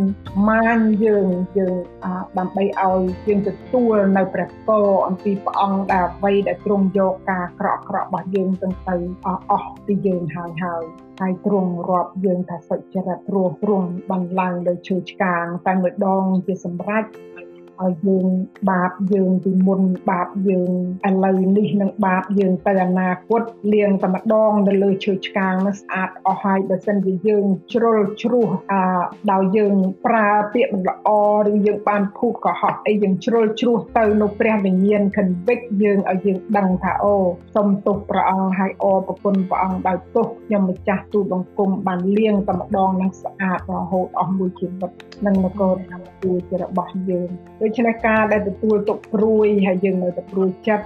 [0.47, 1.27] mind យើង
[1.57, 1.75] យើង
[2.37, 8.95] ដើម្បីឲ្យយើងទទួលនៅព្រះពរអំពីព្រះអង្គដែលអ្វីដែលទ្រង់យកការក្រក់ក្រក់របស់យើងទាំងទៅ
[9.51, 10.83] អស់ពីយើងហើយហើយ
[11.21, 17.03] ហើយទ្រង់រាប់យើងថាសុចរិតរស់ទ្រង់បានឡើងលើឈើឆ្កាងតែម្ដងជាសម្រេច
[17.83, 18.27] ឲ្យយើង
[18.69, 20.71] បាបយើងពីមុនបាបយើង
[21.07, 23.41] ឥឡូវនេះនឹងបាបយើងទៅអនាគត
[23.73, 28.83] លៀងតែម្ដងនៅលើឈើឆ្កាងនោះស្អាតអស់ហើយបើសិនជាយើងជ្រុលជ្រោះអា
[29.31, 31.09] ដោយយើងប្រើពាក្យមិនល្អ
[31.49, 37.15] ឬយើងបានភូតកុហកអីយើងជ្រុលជ្រោះទៅនៅព្រះវិញ្ញាណ convict យើងឲ្យយើងដឹងថាអូ
[37.55, 44.91] សុំទោសព្រះអង្គហើយអរប្រគុណព្រះអង្គដោយទោសខ្ញុំម្ចាស់ទូលបង្គំបានលៀងតែម្ដងនឹងស្អាតរហូតអស់មួយជីវិត
[45.25, 47.29] នឹងនគរតាមទួជារបស់យើង
[47.61, 50.85] ដូដូច្នេះការដែលទទួលទុកព្រួយហើយយើងនៅតែព្រួយចិត្ត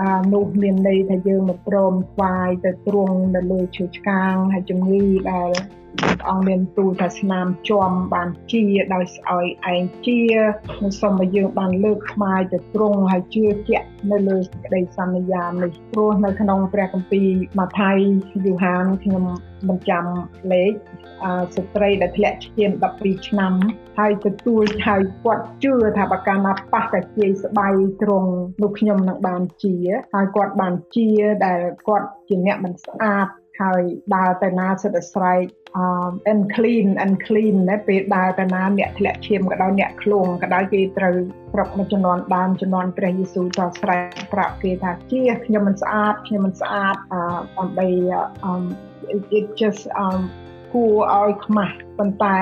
[0.00, 5.85] អានោះមានន័យថាយើងមិនព្រមស្វាយទៅទ្រង់នៅលើឈើឆ្កាងហើយជំងឺដែលព្រះ
[6.28, 17.96] អង្គមានទូលថាស្នាមជាំបានជាដោយស្អោយឯងជានឹងសូមឲ្យយើងបានលើកស្មាយទៅទ្រង់ហើយជឿជាក់នៅលើសេចក្តីសន្យានេះព្រោះនៅក្នុងព្រះគម្ពីរម៉ាថាយ
[18.44, 19.24] យូហានខ្ញុំ
[19.68, 20.04] មិនចាំ
[20.52, 20.72] លេខ
[21.56, 22.70] ស្ត្រីដែលធ្លាក់ឈាម
[23.00, 23.52] 12ឆ្នាំ
[23.98, 27.68] ហើយទទួលហើយគាត់ជឿថាបើកាលណាប៉ះតែជាស្បៃ
[28.02, 28.30] ត្រង់
[28.62, 29.74] នោះខ្ញុំនឹងបានជា
[30.14, 31.08] ហើយគាត់បានជា
[31.46, 33.26] ដែលគាត់ជាអ្នកមិនស្អាត
[33.60, 33.82] ហើយ
[34.14, 35.44] ដើរទៅណាសិតតែស្រែក
[35.76, 35.86] អឺ
[36.32, 41.16] unclean unclean ណាពេលដើរទៅណាអ្នកធ្លាក់ឈាមក៏ដោយអ្នកឃ្លងក៏ដោយគេត្រូវ
[41.54, 47.20] ប្រាប់មួយចំនួនដើមចំនួនព្រះយេស៊ូវទៅស្រែកប្រាប់គេថាជាខ្ញុំមិនស្អាតខ្ញុំមិនស្អាតអឺ
[47.58, 47.88] ដើម្បី
[48.50, 48.62] um
[49.38, 50.20] it just um
[50.72, 52.38] គួរឲ្យខ្មាស់ប៉ុន្តែ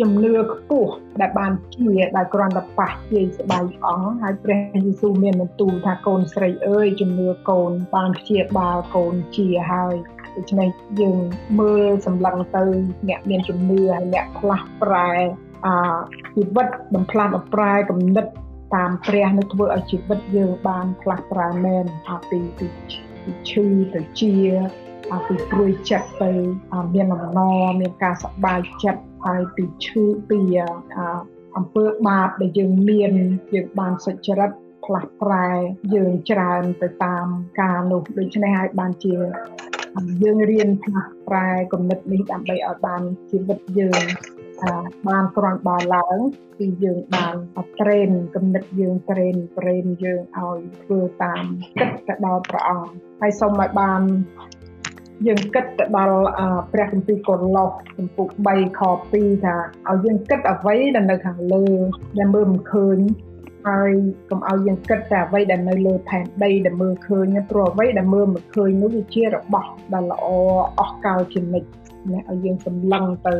[0.00, 9.94] ជំនឿខ្ពស់ដែលបានជាដែលគ្រាន់តែប៉ះជាស្បៃអង្គហើយព្រះយេស៊ូវមានបន្ទូលថាកូនស្រីអើយជំនឿកូនបានព្យាបាលកូនជាហើយ
[10.38, 10.68] ដូច្នេះ
[11.00, 11.18] យើង
[11.60, 12.62] មើលសម្លឹងទៅ
[13.08, 15.10] អ្នកមានជំនឿហើយអ្នកផ្លាស់ប្រែ
[15.66, 15.68] អ
[16.36, 18.26] ជីវិតបំផ្លាស់បំប្រែគំនិត
[18.74, 21.84] តាមព្រះនឹងធ្វើឲ្យជីវិតយើងបានផ្លាស់ប្រែមែន
[22.30, 22.66] ពីពី
[23.50, 24.34] ឈឺទៅជា
[25.26, 26.32] ពីព្រួយចិត្តទៅ
[26.94, 30.40] មានអំណរមានការសប្បាយចិត្តហើយពីឈឺពី
[31.56, 33.12] អំពើបាបដែលយើងមាន
[33.54, 34.50] យើងបានសុចរិត
[34.88, 35.48] ផ្លាស់ប្រែ
[35.94, 37.26] យើងច្រើនទៅតាម
[37.60, 39.14] ការនោះដូច្នេះហើយបានជា
[40.22, 44.02] យើងរៀនផ្លាស់ប្រែគំនិតនេះដើម្បីឲ្យបានជីវិតយើង
[45.08, 46.18] បានក្រាន់បើឡើង
[46.58, 47.34] គឺយើងបាន
[47.80, 51.44] ត្រេនគំនិតយើងត្រេនត្រេនយើងឲ្យធ្វើតាម
[51.78, 54.02] គិតទៅដល់ព្រះអង្គហើយសូមឲ្យបាន
[55.26, 56.18] យើងគិតទៅដល់
[56.72, 58.80] ព្រះគម្ពីរកូឡូសចំពុក3ខ
[59.12, 59.56] 2ថា
[59.88, 61.66] ឲ្យយើងគិតអ្វីដែលនៅខាងលើ
[62.18, 62.98] ដែលមើលមិនឃើញ
[63.66, 63.90] ហើយ
[64.30, 70.26] កុំឲ្យយើងគិតតែអ្វីដែលនៅលើផែនដីដែលមើលឃើញព្រោះអ្វីដែលមើលមិនឃើញនោះវាជារបស់ដែលល្អ
[70.78, 71.70] អស់កលជានិច្ច
[72.12, 73.34] ណាឲ្យយើងសម្លឹងទៅ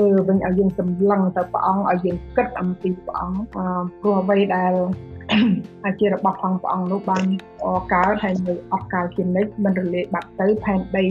[0.00, 4.72] លើវិញឲ្យយើងសម្លឹងទៅព្រះអង្គឲ្យយើងគិតអំពីព្រះអង្គព្រោះអ្វីដែល
[5.84, 7.24] អាចជារបស់ផងព្រះអង្គនោះបាន
[7.92, 11.04] កើតហើយនៅអស់កាលជានិច្ចមិនរលាយបាត់ទៅផែនដី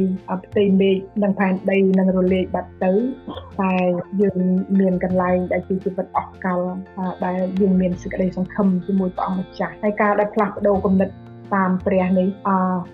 [0.46, 2.92] ផ្ទៃមេឃនិងផែនដីនឹងរលាយបាត់ទៅ
[3.62, 3.74] តែ
[4.22, 4.38] យើង
[4.80, 6.60] មានកន្លែងដែលជាជីវិតអស់កាល
[7.26, 11.10] ដែលយើងមានសេចក្តីសង្ឃឹមជាមួយព្រះអង្គម្ចាស់ហើយការដែលផ្លាស់ប្ដូរគំនិត
[11.56, 12.50] តាមព្រះនេះអ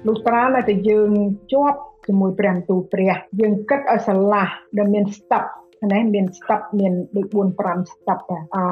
[0.07, 1.09] លុះត្រាតែយើង
[1.53, 5.49] ជាប់ជាមួយព្រះបន្ទូលព្រះយើងគិតឲ្យស្រឡះដែលមានស្តាប់
[5.93, 8.63] ណាមានស្តាប់មានដូច4 5ស្តាប់អឺ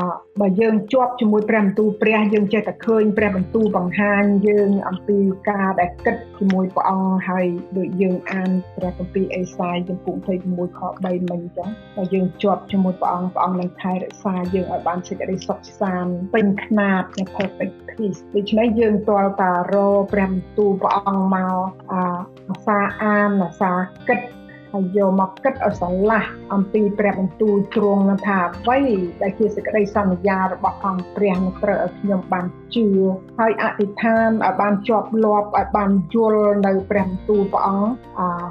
[0.42, 5.20] បើយើងជាប់ជាមួយព្រះបន្ទូលព្រះយើងចេះតែឃើញព្រះបន្ទូលបង្ហាញយើងអំពី
[5.50, 7.46] ការដែលគិតជាមួយព្រះអង្គហើយ
[7.78, 10.16] ដូចយើងអានព្រះគម្ពីរអេសាយចំពុក
[10.48, 19.76] 26ខ3មិញចឹងតែយើងជាប់ជាមួយព្រះអង្គព្រះអង្គនឹងថែរក្សាយើងឲ្យបានសេចក្តីសុខសាន្តពេញខ្នាតនៃ perfect peace ដូច្នេះយើងទាល់តារ
[20.12, 23.72] ព្រះបន្ទូលព្រះអង្គមកអាសាអានអាសា
[24.10, 24.20] គិត
[24.72, 28.80] ហើយយកមកគិតឲ្យស្រឡះអំពីព្រះបន្ទូលទ្រង់នឹងថាអ្វី
[29.22, 32.88] ដែលជាសេចក្តីសន្យារបស់អង្គព្រះនឹងត្រូវឲ្យខ្ញុំបានជឿ
[33.40, 37.90] ហើយអធិដ្ឋានឲ្យបានជាប់លាប់ឲ្យបានយល់នៅព្រះបន្ទូលព្រះអង្គ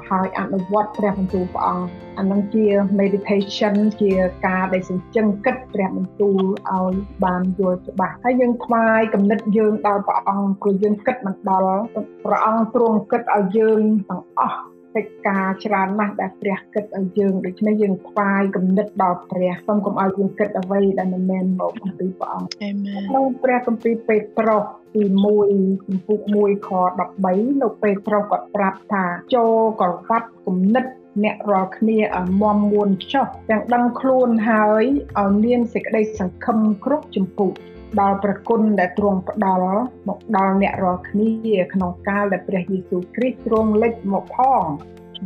[0.09, 1.85] ហើយអនុវត្តព្រះបន្ទូលព្រះអង្គ
[2.17, 2.65] អានឹងជា
[2.99, 4.11] meditation ជា
[4.45, 6.93] ការដែលសញ្ជឹងគិតព្រះបន្ទូលឲ្យ
[7.25, 11.79] បានយល់ច្បាស់ហើយយើងថ្វាយគំនិតយើងដល់ព្រះអង្គព្រោះយើងគិតមិនដល់
[12.25, 14.59] ព្រះអង្គទ្រង់គិតឲ្យយើងទាំងអស់
[14.95, 24.63] កិច្ចការច្រើនណាស់ដែលព្រះគិតឲ្យយើងដូច្នេះយើងថ្វាយគំនិតដល់ព្រះសូមកុំឲ្យយើងគិតអ្វីដែលមិនមែនមកអំពីព្រះអង្គអាមែនក្នុងព្រះគម្ពីរពេត្រុស
[24.95, 25.03] ទី
[25.45, 26.69] 1ចំពុក1ខ
[27.15, 30.85] 13លោកពេត្រុសក៏ប្រាប់ថាចូលកវត្តគំនិត
[31.23, 34.83] អ្នករាល់គ្នាឲ្យមមមួនចុះទាំងដឹងខ្លួនហើយ
[35.19, 37.53] ឲ្យមានសេចក្តីសង្ឃឹមគ្រប់ជំពូក
[37.99, 41.29] ដល់ប្រគុណដែលទ្រង់ផ្ដល់មកដល់អ្នករាល់គ្នា
[41.73, 44.63] ក្នុងកាលដែលព្រះយេស៊ូវគ្រីស្ទទ្រង់លេចមកផង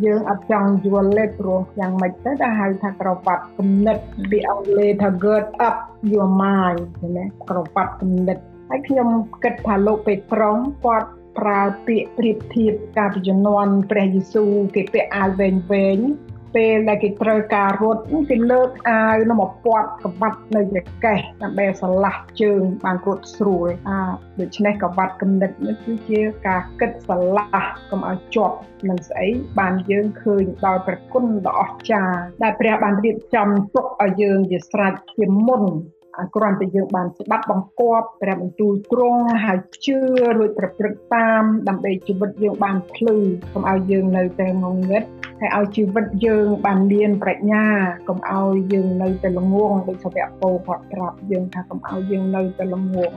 [0.06, 3.98] យើងអត់ចង់យល់លេព្រោះយ៉ាងម៉េចទៅដែលហៅថាក្រវ៉ាត់គំនិត
[4.32, 5.76] ពីអង់គ្លេសថា gird up
[6.14, 6.82] your mind
[7.18, 8.38] ណាក្រវ៉ាត់គំនិត
[8.70, 9.10] ហើយខ្ញុំ
[9.44, 16.00] គិតថាលោកពេត្រុសគាត់ប្រើពាក្យប្រៀបធៀបការពីជំនាន់ព្រះយេស៊ូវគេពាក់អាវវែងវែង
[16.56, 20.66] ពេលដែលគេត្រូវការរត់គេលើកអាវនោះមកពាត់កបាត់នៅច
[21.06, 24.00] កេះដើម្បីស្រឡះជើងបានរត់ស្រួលអា
[24.40, 28.58] ដូច្នេះកបាត់គណិតនេះគឺជាការគិតស្រឡះកុំឲ្យជាប់
[28.90, 29.28] នឹងស្អី
[29.60, 35.64] បានយើងឃើញដល់ប្រគុណដ៏អស្ចារ្យដែលព្រះបានរៀបចំទុកឲ្យយើងជាស្រេចជាមុន
[36.36, 39.98] គ្រាន់តែយើងបានស្ដាប់បង្គាប់ព្រះបន្ទូលទ្រង់ហើយជឿ
[40.38, 43.18] រួចប្រព្រឹត្តតាមដើម្បីជីវិតយើងបានភ្លឺ
[43.54, 45.04] កុំឲ្យយើងនៅតែងងឹត
[45.42, 47.66] ហើយឲ្យជីវិតយើងបានមានប្រាជ្ញា
[48.08, 53.12] កុំឲ្យយើងនៅតែល្ងងដូចសាវកពោគាត់ប្រាប់យើងថាកុំឲ្យយើងនៅតែល្ងង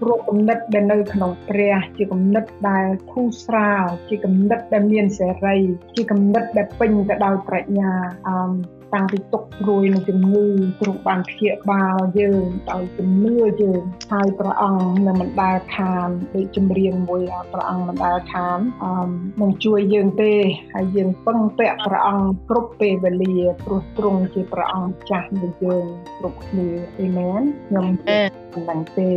[0.00, 5.56] ព្រោះគំនិតដែលនៅក្នុងព្រះជាគំនិតដែលធូរស្រាលជាគំនិតដែលមានសេរី
[5.96, 7.90] ជាគំនិតដែលពេញទៅដោយប្រាជ្ញា
[8.28, 10.46] អឺ តាំងពីទុកព្រួយនឹងជំងឺ
[10.80, 17.22] ទ្រង់បានព្យាបាលយើងដោយជំនឿយើងហើយព្រះអង្គនឹងមិនដែលខានដូចចម្រៀងមួយ
[17.52, 20.32] ព្រះអង្គមិនដែលខានអឺនឹងជួយយើងទេ
[20.74, 25.84] ហើយយើងពឹងពាក់ព្រះអង្គគ្រប់ពេលវេលាព្រោះទ្រង់ជាព្រះអង្គចាស់នៃយើង
[26.18, 29.10] គ្រប់គ្នាអេមែនខ្ញុំមិនដឹងទេ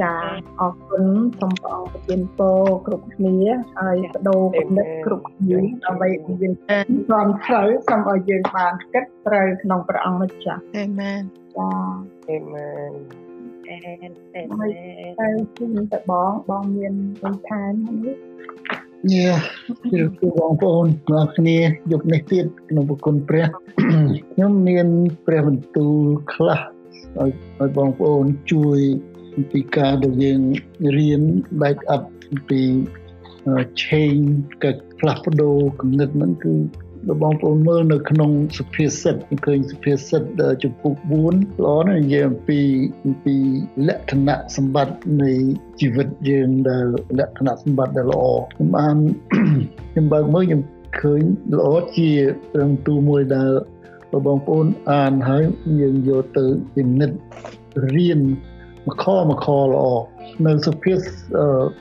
[0.00, 0.14] ចា
[0.60, 1.04] អរគុណ
[1.40, 3.36] សូមព្រះអង្គប្រទានពរគ្រប់គ្នា
[3.80, 6.54] ហើយបដូរគំនិតគ្រប់គ្នាដើម្បីឲ្យយើង
[7.08, 11.22] ព្រមត្រូវសូមឲ្យយើងបានគិតត្រូវក្នុងព្រះអង្គម្ចាស់អាមែន
[11.56, 11.70] ចា
[12.30, 12.92] អាមែន
[13.68, 13.76] អេ
[14.36, 14.70] អេមែន
[15.20, 17.72] ទៅជិះទៅបងបងមានបន្ថែម
[18.04, 18.16] នេះ
[19.10, 19.32] នេះ
[19.90, 21.58] ជម្រាបសួរបងប្អូនទាំងគ្នា
[21.92, 23.46] យប់នេះទៀតក្នុងប្រគុណព្រះ
[24.32, 24.86] ខ្ញុំមាន
[25.26, 26.02] ព្រះបន្ទូល
[26.34, 26.60] ខ្លះ
[27.18, 28.78] ឲ្យឲ្យបងប្អូនជួយ
[29.52, 30.40] ពីការដែលយើង
[30.96, 31.22] រៀន
[31.62, 32.02] back up
[32.48, 32.62] ពី
[33.82, 34.26] change
[34.62, 36.54] ក៏ផ្លាស់ប្ដូរគំនិតហ្នឹងគឺ
[37.22, 39.14] បងប្អូនមើលនៅក្នុងសុភាសិត
[39.46, 40.22] ឃើញសុភាសិត
[40.62, 40.94] ចំពុក
[41.28, 42.60] 4ល្អណាស់និយាយអំពី
[43.04, 43.36] អំពី
[43.88, 45.32] លក្ខណៈសម្បត្តិនៃ
[45.80, 46.84] ជីវិតយើងដែល
[47.18, 48.96] លក្ខណៈសម្បត្តិដែលល្អខ្ញុំបាន
[49.90, 50.62] ខ្ញុំបើកមើលខ្ញុំ
[51.00, 51.22] ឃើញ
[51.56, 52.10] ល្អជា
[52.54, 53.50] ត្រឹមទូមួយដែល
[54.26, 55.44] បងប្អូនអានហើយ
[55.80, 57.16] យើងយកទៅពិនិត្យ
[57.94, 58.20] រៀន
[58.86, 59.84] មកខមកខល្អ
[60.46, 61.14] នៅសុភាសិត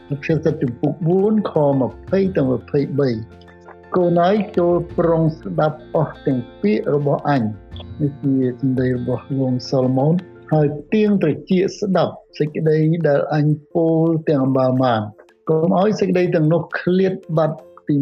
[0.10, 7.42] សុភាសិតចំពុក4ខ20ដល់23កូនហើយចូលប្រុងស្ដាប់អស់ទាំងពាក្យរបស់អញ
[8.02, 10.14] នេះជាសម្ដីរបស់លោកសាឡូមោន
[10.52, 15.02] ហើយទៀងត្រជាស្ដាប់សេចក្តីដែលអញពោលទាំងបាមាន
[15.50, 17.96] កុំឲ្យសេចក្តីទាំងនោះឃ្លាតបាត់ ពី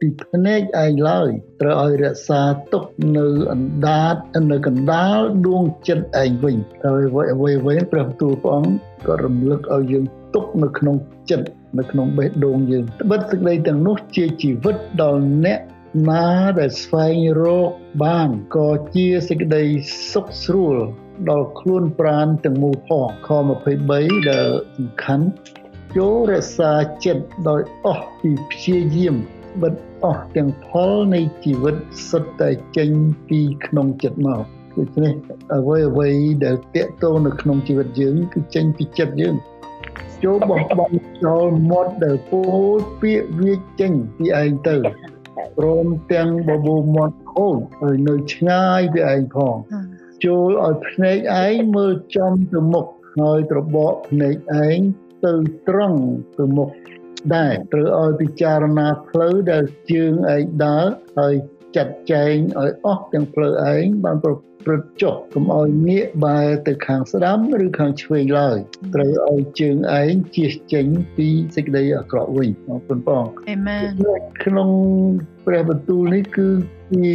[0.00, 1.28] ពីភ្នែកឯងឡើយ
[1.60, 2.84] ត្រូវឲ្យរក្សាទុក
[3.16, 4.14] នៅអណ្ដាត
[4.50, 8.74] នៅកណ្ដាលដួងចិត្តឯងវិញហើយអ្វីអ្វីអ្វីព្រះទូលព្រះអង្គ
[9.06, 10.96] ក៏រំលឹកឲ្យយើងទុកនៅក្នុង
[11.30, 15.60] ចិត្តនៅក្នុងបេះដូងយើងត្បិតសេចក្តីទាំងនោះជាជីវិតដល់អ្នក
[16.08, 16.26] ណា
[16.58, 17.70] ដែលស្វែងរក
[18.04, 19.64] បានក៏ជាសេចក្តី
[20.12, 20.76] សុខស្រួល
[21.30, 23.28] ដល់ខ្លួនប្រាណទាំងមូលផងខ
[23.78, 25.26] 23ដែលសំខាន់
[25.96, 26.72] ចូលរក្សា
[27.04, 29.16] ចិត្តដោយអស់ពីព្យាយាម
[29.62, 31.76] បិទអស់ទាំងផលនៃជីវិត
[32.10, 32.90] សុទ្ធតែចេញ
[33.28, 34.42] ពីក្នុងចិត្តមក
[34.76, 35.12] ដូច្នេះ
[35.56, 36.08] អ្វីអ្វី
[36.44, 39.36] ដែលតេតតនៅក្នុងជីវិតយើងគឺចេញពីចិត្តយើង
[40.24, 42.42] ចូលបោះបង់ចោលមាត់ដែលពោ
[42.76, 44.76] លពាក្យវាចេញពីឯងទៅ
[45.58, 49.56] ព្រមទាំងបបោមាត់ខូចហើយនៅឆ្ងាយពីឯងផង
[50.24, 52.86] ចូលឲ្យភ្នែកឯងមើលចំទៅមុខ
[53.18, 54.78] ហើយត្របកភ្នែកឯង
[55.26, 55.34] ទៅ
[55.68, 56.00] ត្រង់
[56.38, 56.70] ទៅមុខ
[57.34, 60.86] ដែរត្រូវឲ្យពិចារណាផ្លូវដែលជើងឯងដើរ
[61.18, 61.34] ហើយ
[61.76, 64.32] ចាត់ចែងឲ្យអស់ទាំងផ្លូវឯងបានប្រ
[64.64, 68.56] ព្រឹត្តចុះកុំឲ្យងាកបែរទៅខាងស្ដាំឬខាងឆ្វេងឡើយ
[68.94, 70.86] ត្រូវឲ្យជើងឯងជៀសចេញ
[71.16, 73.84] ពីសេចក្តីអាក្រក់វិញអរគុណបងអេមែន
[74.44, 74.70] ក្នុង
[75.46, 76.48] ព្រះបន្ទូលនេះគឺ
[76.92, 76.96] ជ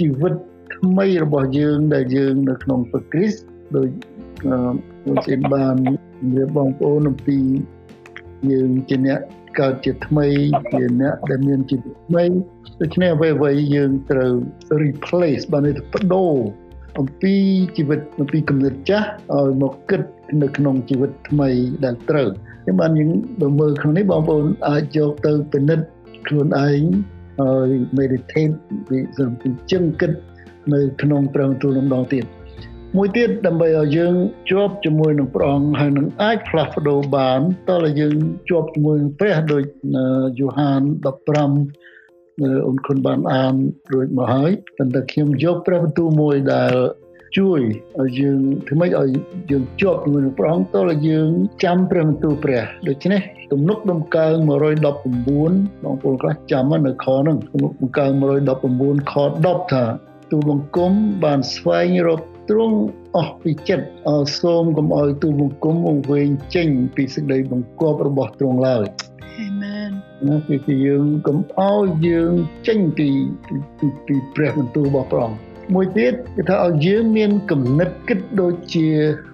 [0.00, 0.34] ជីវិត
[0.76, 3.40] ថ្មីរបស់យើងដែលយើងនៅក្នុងព្រះគ្រីស្ទ
[3.76, 3.88] ដោយ
[5.06, 7.38] លោកជាបាននិ យាយបងប្អូនអំពី
[8.50, 9.20] យើងជាអ្នក
[9.60, 10.26] កើតជាថ្មី
[10.72, 12.24] ជាអ្នកដែលមានជីវិតថ្មី
[12.80, 14.32] ដូច្នេះអ្វីអ្វីយើងត្រូវ
[14.84, 16.34] replace បានន័យថាបដូរ
[16.98, 17.34] អំពី
[17.76, 20.02] ជីវិតអំពីគំនិតចាស់ឲ្យមកគិត
[20.42, 21.48] នៅក្នុងជីវិតថ្មី
[21.84, 22.28] ដែលត្រូវ
[22.62, 25.86] ខ្ញុំបានយើងបើមើលក្នុងនេះបងប្អូនអាចយកទៅពិនិត្យ
[26.26, 26.82] ខ្លួនឯង
[27.40, 28.54] ហើយ meditate
[28.88, 30.12] ពីសំពីជឹងគិត
[30.74, 32.24] នៅក្នុងប្រឹងទូលម្ដងទៀត
[32.96, 34.14] មួយទៀតដើម្បីឲ្យយើង
[34.50, 38.16] ជាប់ជាមួយនឹងព្រះអង្គហើយនឹងអាចផ្លាស់ប្ដូរបានតើយើង
[38.48, 39.64] ជាប់ជាមួយនឹងព្រះដូច
[40.40, 40.80] យូហាន
[41.74, 43.54] 15អូនគុណបានអាន
[43.92, 46.74] រួចមកហើយប៉ុន្តែខ្ញុំយកព្រះបន្ទូលមួយដែល
[47.38, 47.60] ជួយ
[48.00, 49.08] ឲ្យយើងធ្វើម៉េចឲ្យ
[49.50, 51.30] យើងជាប់ជាមួយនឹងព្រះអង្គតើយើង
[51.64, 53.20] ចាំព្រះបន្ទូលព្រះដូច្នេះ
[53.52, 54.84] ទំនុកដំកើង119
[55.84, 58.10] បងប្អូនខ្លះចាំនៅខហ្នឹងទំនុកដំកើង
[58.60, 59.84] 119ខ10ថា
[60.30, 60.92] ទូលបង្គំ
[61.24, 62.78] បានស្វែងរក ទ្រង់
[63.16, 68.84] អស់ពីចិត្តអសូមកុំឲ្យទូបង្គំវង្វេងចេញពីសេចក្តីបង្គាប់របស់ទ្រង់ឡើយ
[69.38, 69.90] អាមែន
[70.28, 72.32] ណាគឺយើងកុំឲ្យយើង
[72.66, 73.08] ចេញពី
[74.06, 75.40] ពីព្រះបន្ទូលរបស់ព្រះអង្គ
[75.74, 78.86] មួយទៀតគឺថាឲ្យយើងមានគំនិតគិតដូចជា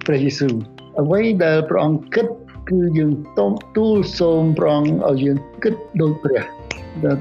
[0.06, 0.54] ព្រះយេស៊ូវ
[1.00, 2.26] អ្វីដែលព្រះអង្គគិត
[2.70, 6.42] គឺយើងតមទូលសូមព្រះអង្គឲ្យយើងគិតដូចព្រះ
[7.04, 7.18] ដែល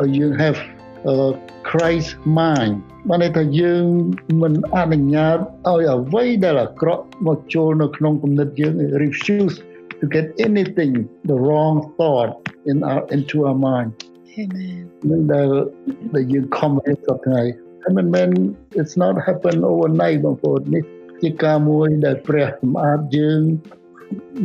[0.00, 0.79] ឲ្យយើង have a
[1.70, 2.74] Christ mind
[3.08, 3.84] បានន័យថាយើង
[4.42, 9.56] មិនអនុញ្ញាតឲ្យអ្វីដែលអាក្រក់មកចូលនៅក្នុងគំនិតយើង refuse
[10.00, 10.92] to get anything
[11.30, 12.30] the wrong thought
[12.70, 13.90] in our into our mind
[14.40, 15.48] amen នឹងដែល
[16.14, 18.28] ដែលយើង comment សប្តាហ៍ហើយមិនមែន
[18.80, 20.84] it's not happen overnight បងប្អូននេះ
[21.22, 23.40] ជាការមួយដែលព្រះសម្អាតយើង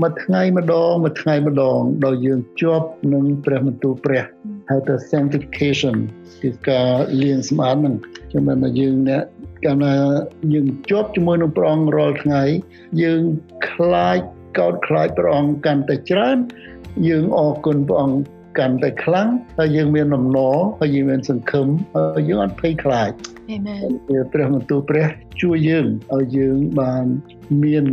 [0.01, 4.23] មួយថ្ងៃម្ដងមួយថ្ងៃម្ដងដល់យើងជាប់នឹងព្រះបន្ទូលព្រះ
[4.69, 5.95] ហៅថា sanctification
[6.41, 6.89] គឺការ
[7.21, 7.95] លៀងសម្អាតនឹង
[8.33, 9.23] ចំណែកយើងអ្នក
[9.65, 9.93] កាលណា
[10.53, 12.43] យើងជាប់ជាមួយនឹងព្រះអង្គរាល់ថ្ងៃ
[13.01, 13.21] យើង
[13.69, 14.19] ខ្លាច
[14.59, 16.37] កោតខ្លាចព្រះអង្គកាន់តែច្រើន
[17.09, 18.19] យើងអរគុណព្រះអង្គ
[18.59, 23.11] កាន់តែខ្លាំងហើយយើងមានដំណរហើយយើងមានសង្ឃឹមហើយយើងអត់ភ័យខ្លាច
[23.51, 23.89] អាមែន
[24.33, 25.07] ព្រះបន្ទូលព្រះ
[25.41, 27.05] ជួយយើងឲ្យយើងបាន
[27.63, 27.85] មាន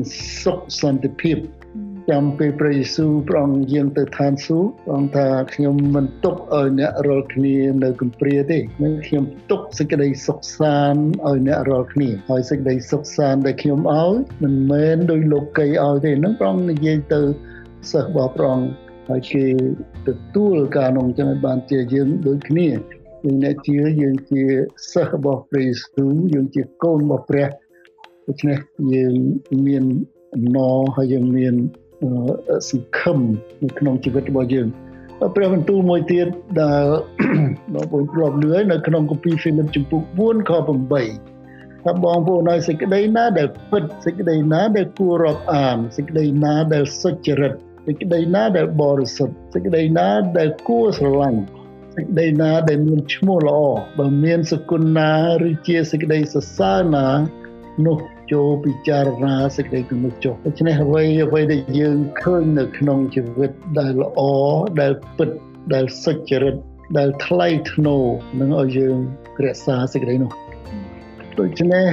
[0.42, 1.36] សុខសន្តិភាព
[2.10, 14.12] ចាំពេលព្រះយេស៊ូវព្រះអង្គយាងទៅឋានសួគ៌ព្រះអង្គថាខ្ញុំមិនទុកឲ្យអ្នករាល់គ្នានៅគម្រាទេនឹងខ្ញុំទុកសេចក្តីសុខសាន្តឲ្យអ្នករាល់គ្នាហើយសេចក្តីសុខសាន្តដែលខ្ញុំឲ្យ
[14.42, 17.20] មិនមែនដោយលោកីឲ្យទេនឹងព្រះអង្គនិយាយទៅ
[17.90, 18.68] សិស្សរបស់ព្រះអង្គ
[19.08, 19.44] ហើយគេ
[20.08, 22.68] ទទួលការនោះចឹងបានជាយើងដូចគ្នា
[23.24, 24.42] យើងអ្នកជាយើងជា
[24.92, 27.48] សិស្សរបស់ព្រះយេស៊ូវយើងជាកូនរបស់ព្រះ
[28.26, 28.58] ដូច្នេះ
[28.94, 29.14] យើង
[29.66, 29.84] មាន
[30.34, 31.54] អំណរហើយយើងមាន
[32.70, 33.18] សង្ឃឹម
[33.62, 34.68] នៅក្នុងជីវិតរបស់យើង
[35.36, 36.26] ព្រះបន្ទូលមួយទៀត
[36.62, 36.84] ដែល
[37.74, 47.52] បងប្អូនធ្លាប់លឿននៅក្នុងគម្ពីរហ្វីលីបជំពូក4ខ8ថាបងប្អូនឲ្យសេចក្តីណាដែលពិតសេចក្តីណាដែលគួររាប់អានសេចក្តីណាដែលសុចរិត
[47.86, 51.40] សេចក្តីណាដែលបរិសុទ្ធសេចក្តីណាដែលគួរស្រឡាញ់
[51.96, 53.60] សេចក្តីណាដែលមានឈ្មោះល្អ
[53.98, 55.12] បើមានសគុណណា
[55.48, 57.06] ឬជាសេចក្តីសរសើរណា
[57.86, 57.96] នោះ
[58.32, 64.20] ចូលពិចារណាសេចក្តីទំនុកចុះដូច្នេះអ្វីអ្វីដែលយើងឃើញនៅក្នុងជីវិតដែលល្អ
[64.80, 65.30] ដែលពិត
[65.74, 66.56] ដែលសុចរិត
[66.98, 68.04] ដែលថ្លៃថ្នូរ
[68.40, 68.96] នឹងឲ្យយើង
[69.44, 70.30] រក្សាសេចក្តីនោះ
[71.38, 71.86] ដូច្នេះ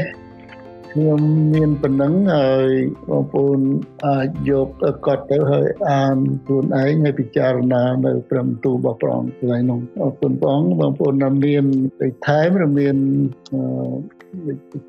[0.91, 1.21] ខ្ញុំ
[1.53, 2.69] មានប៉ុណ្ណឹងហើយ
[3.09, 3.59] បងប្អូន
[4.07, 4.67] អាចយក
[5.05, 11.63] កត់ទៅហើយអានខ្លួនឯងហើយពិចារណានៅព្រមទូរបស់ព្រះអង្គថ្ងៃនោះអរគុណព្រះអង្គបងប្អូនដែលមាន
[12.01, 12.95] ទៅថែមឬមាន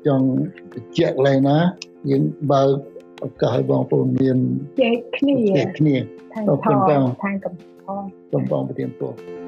[0.07, 0.27] ចង់
[0.73, 1.57] បញ្ជាក់ឡើងណា
[2.09, 2.69] យើងបើក
[3.23, 4.37] ឱកាសឲ្យបងប្អូនមាន
[4.81, 5.95] ចែកគ្នាចែកគ្នា
[6.49, 7.53] អរគុណបងថែមកំ
[7.85, 9.40] ផងសូមបងប្រទានពរ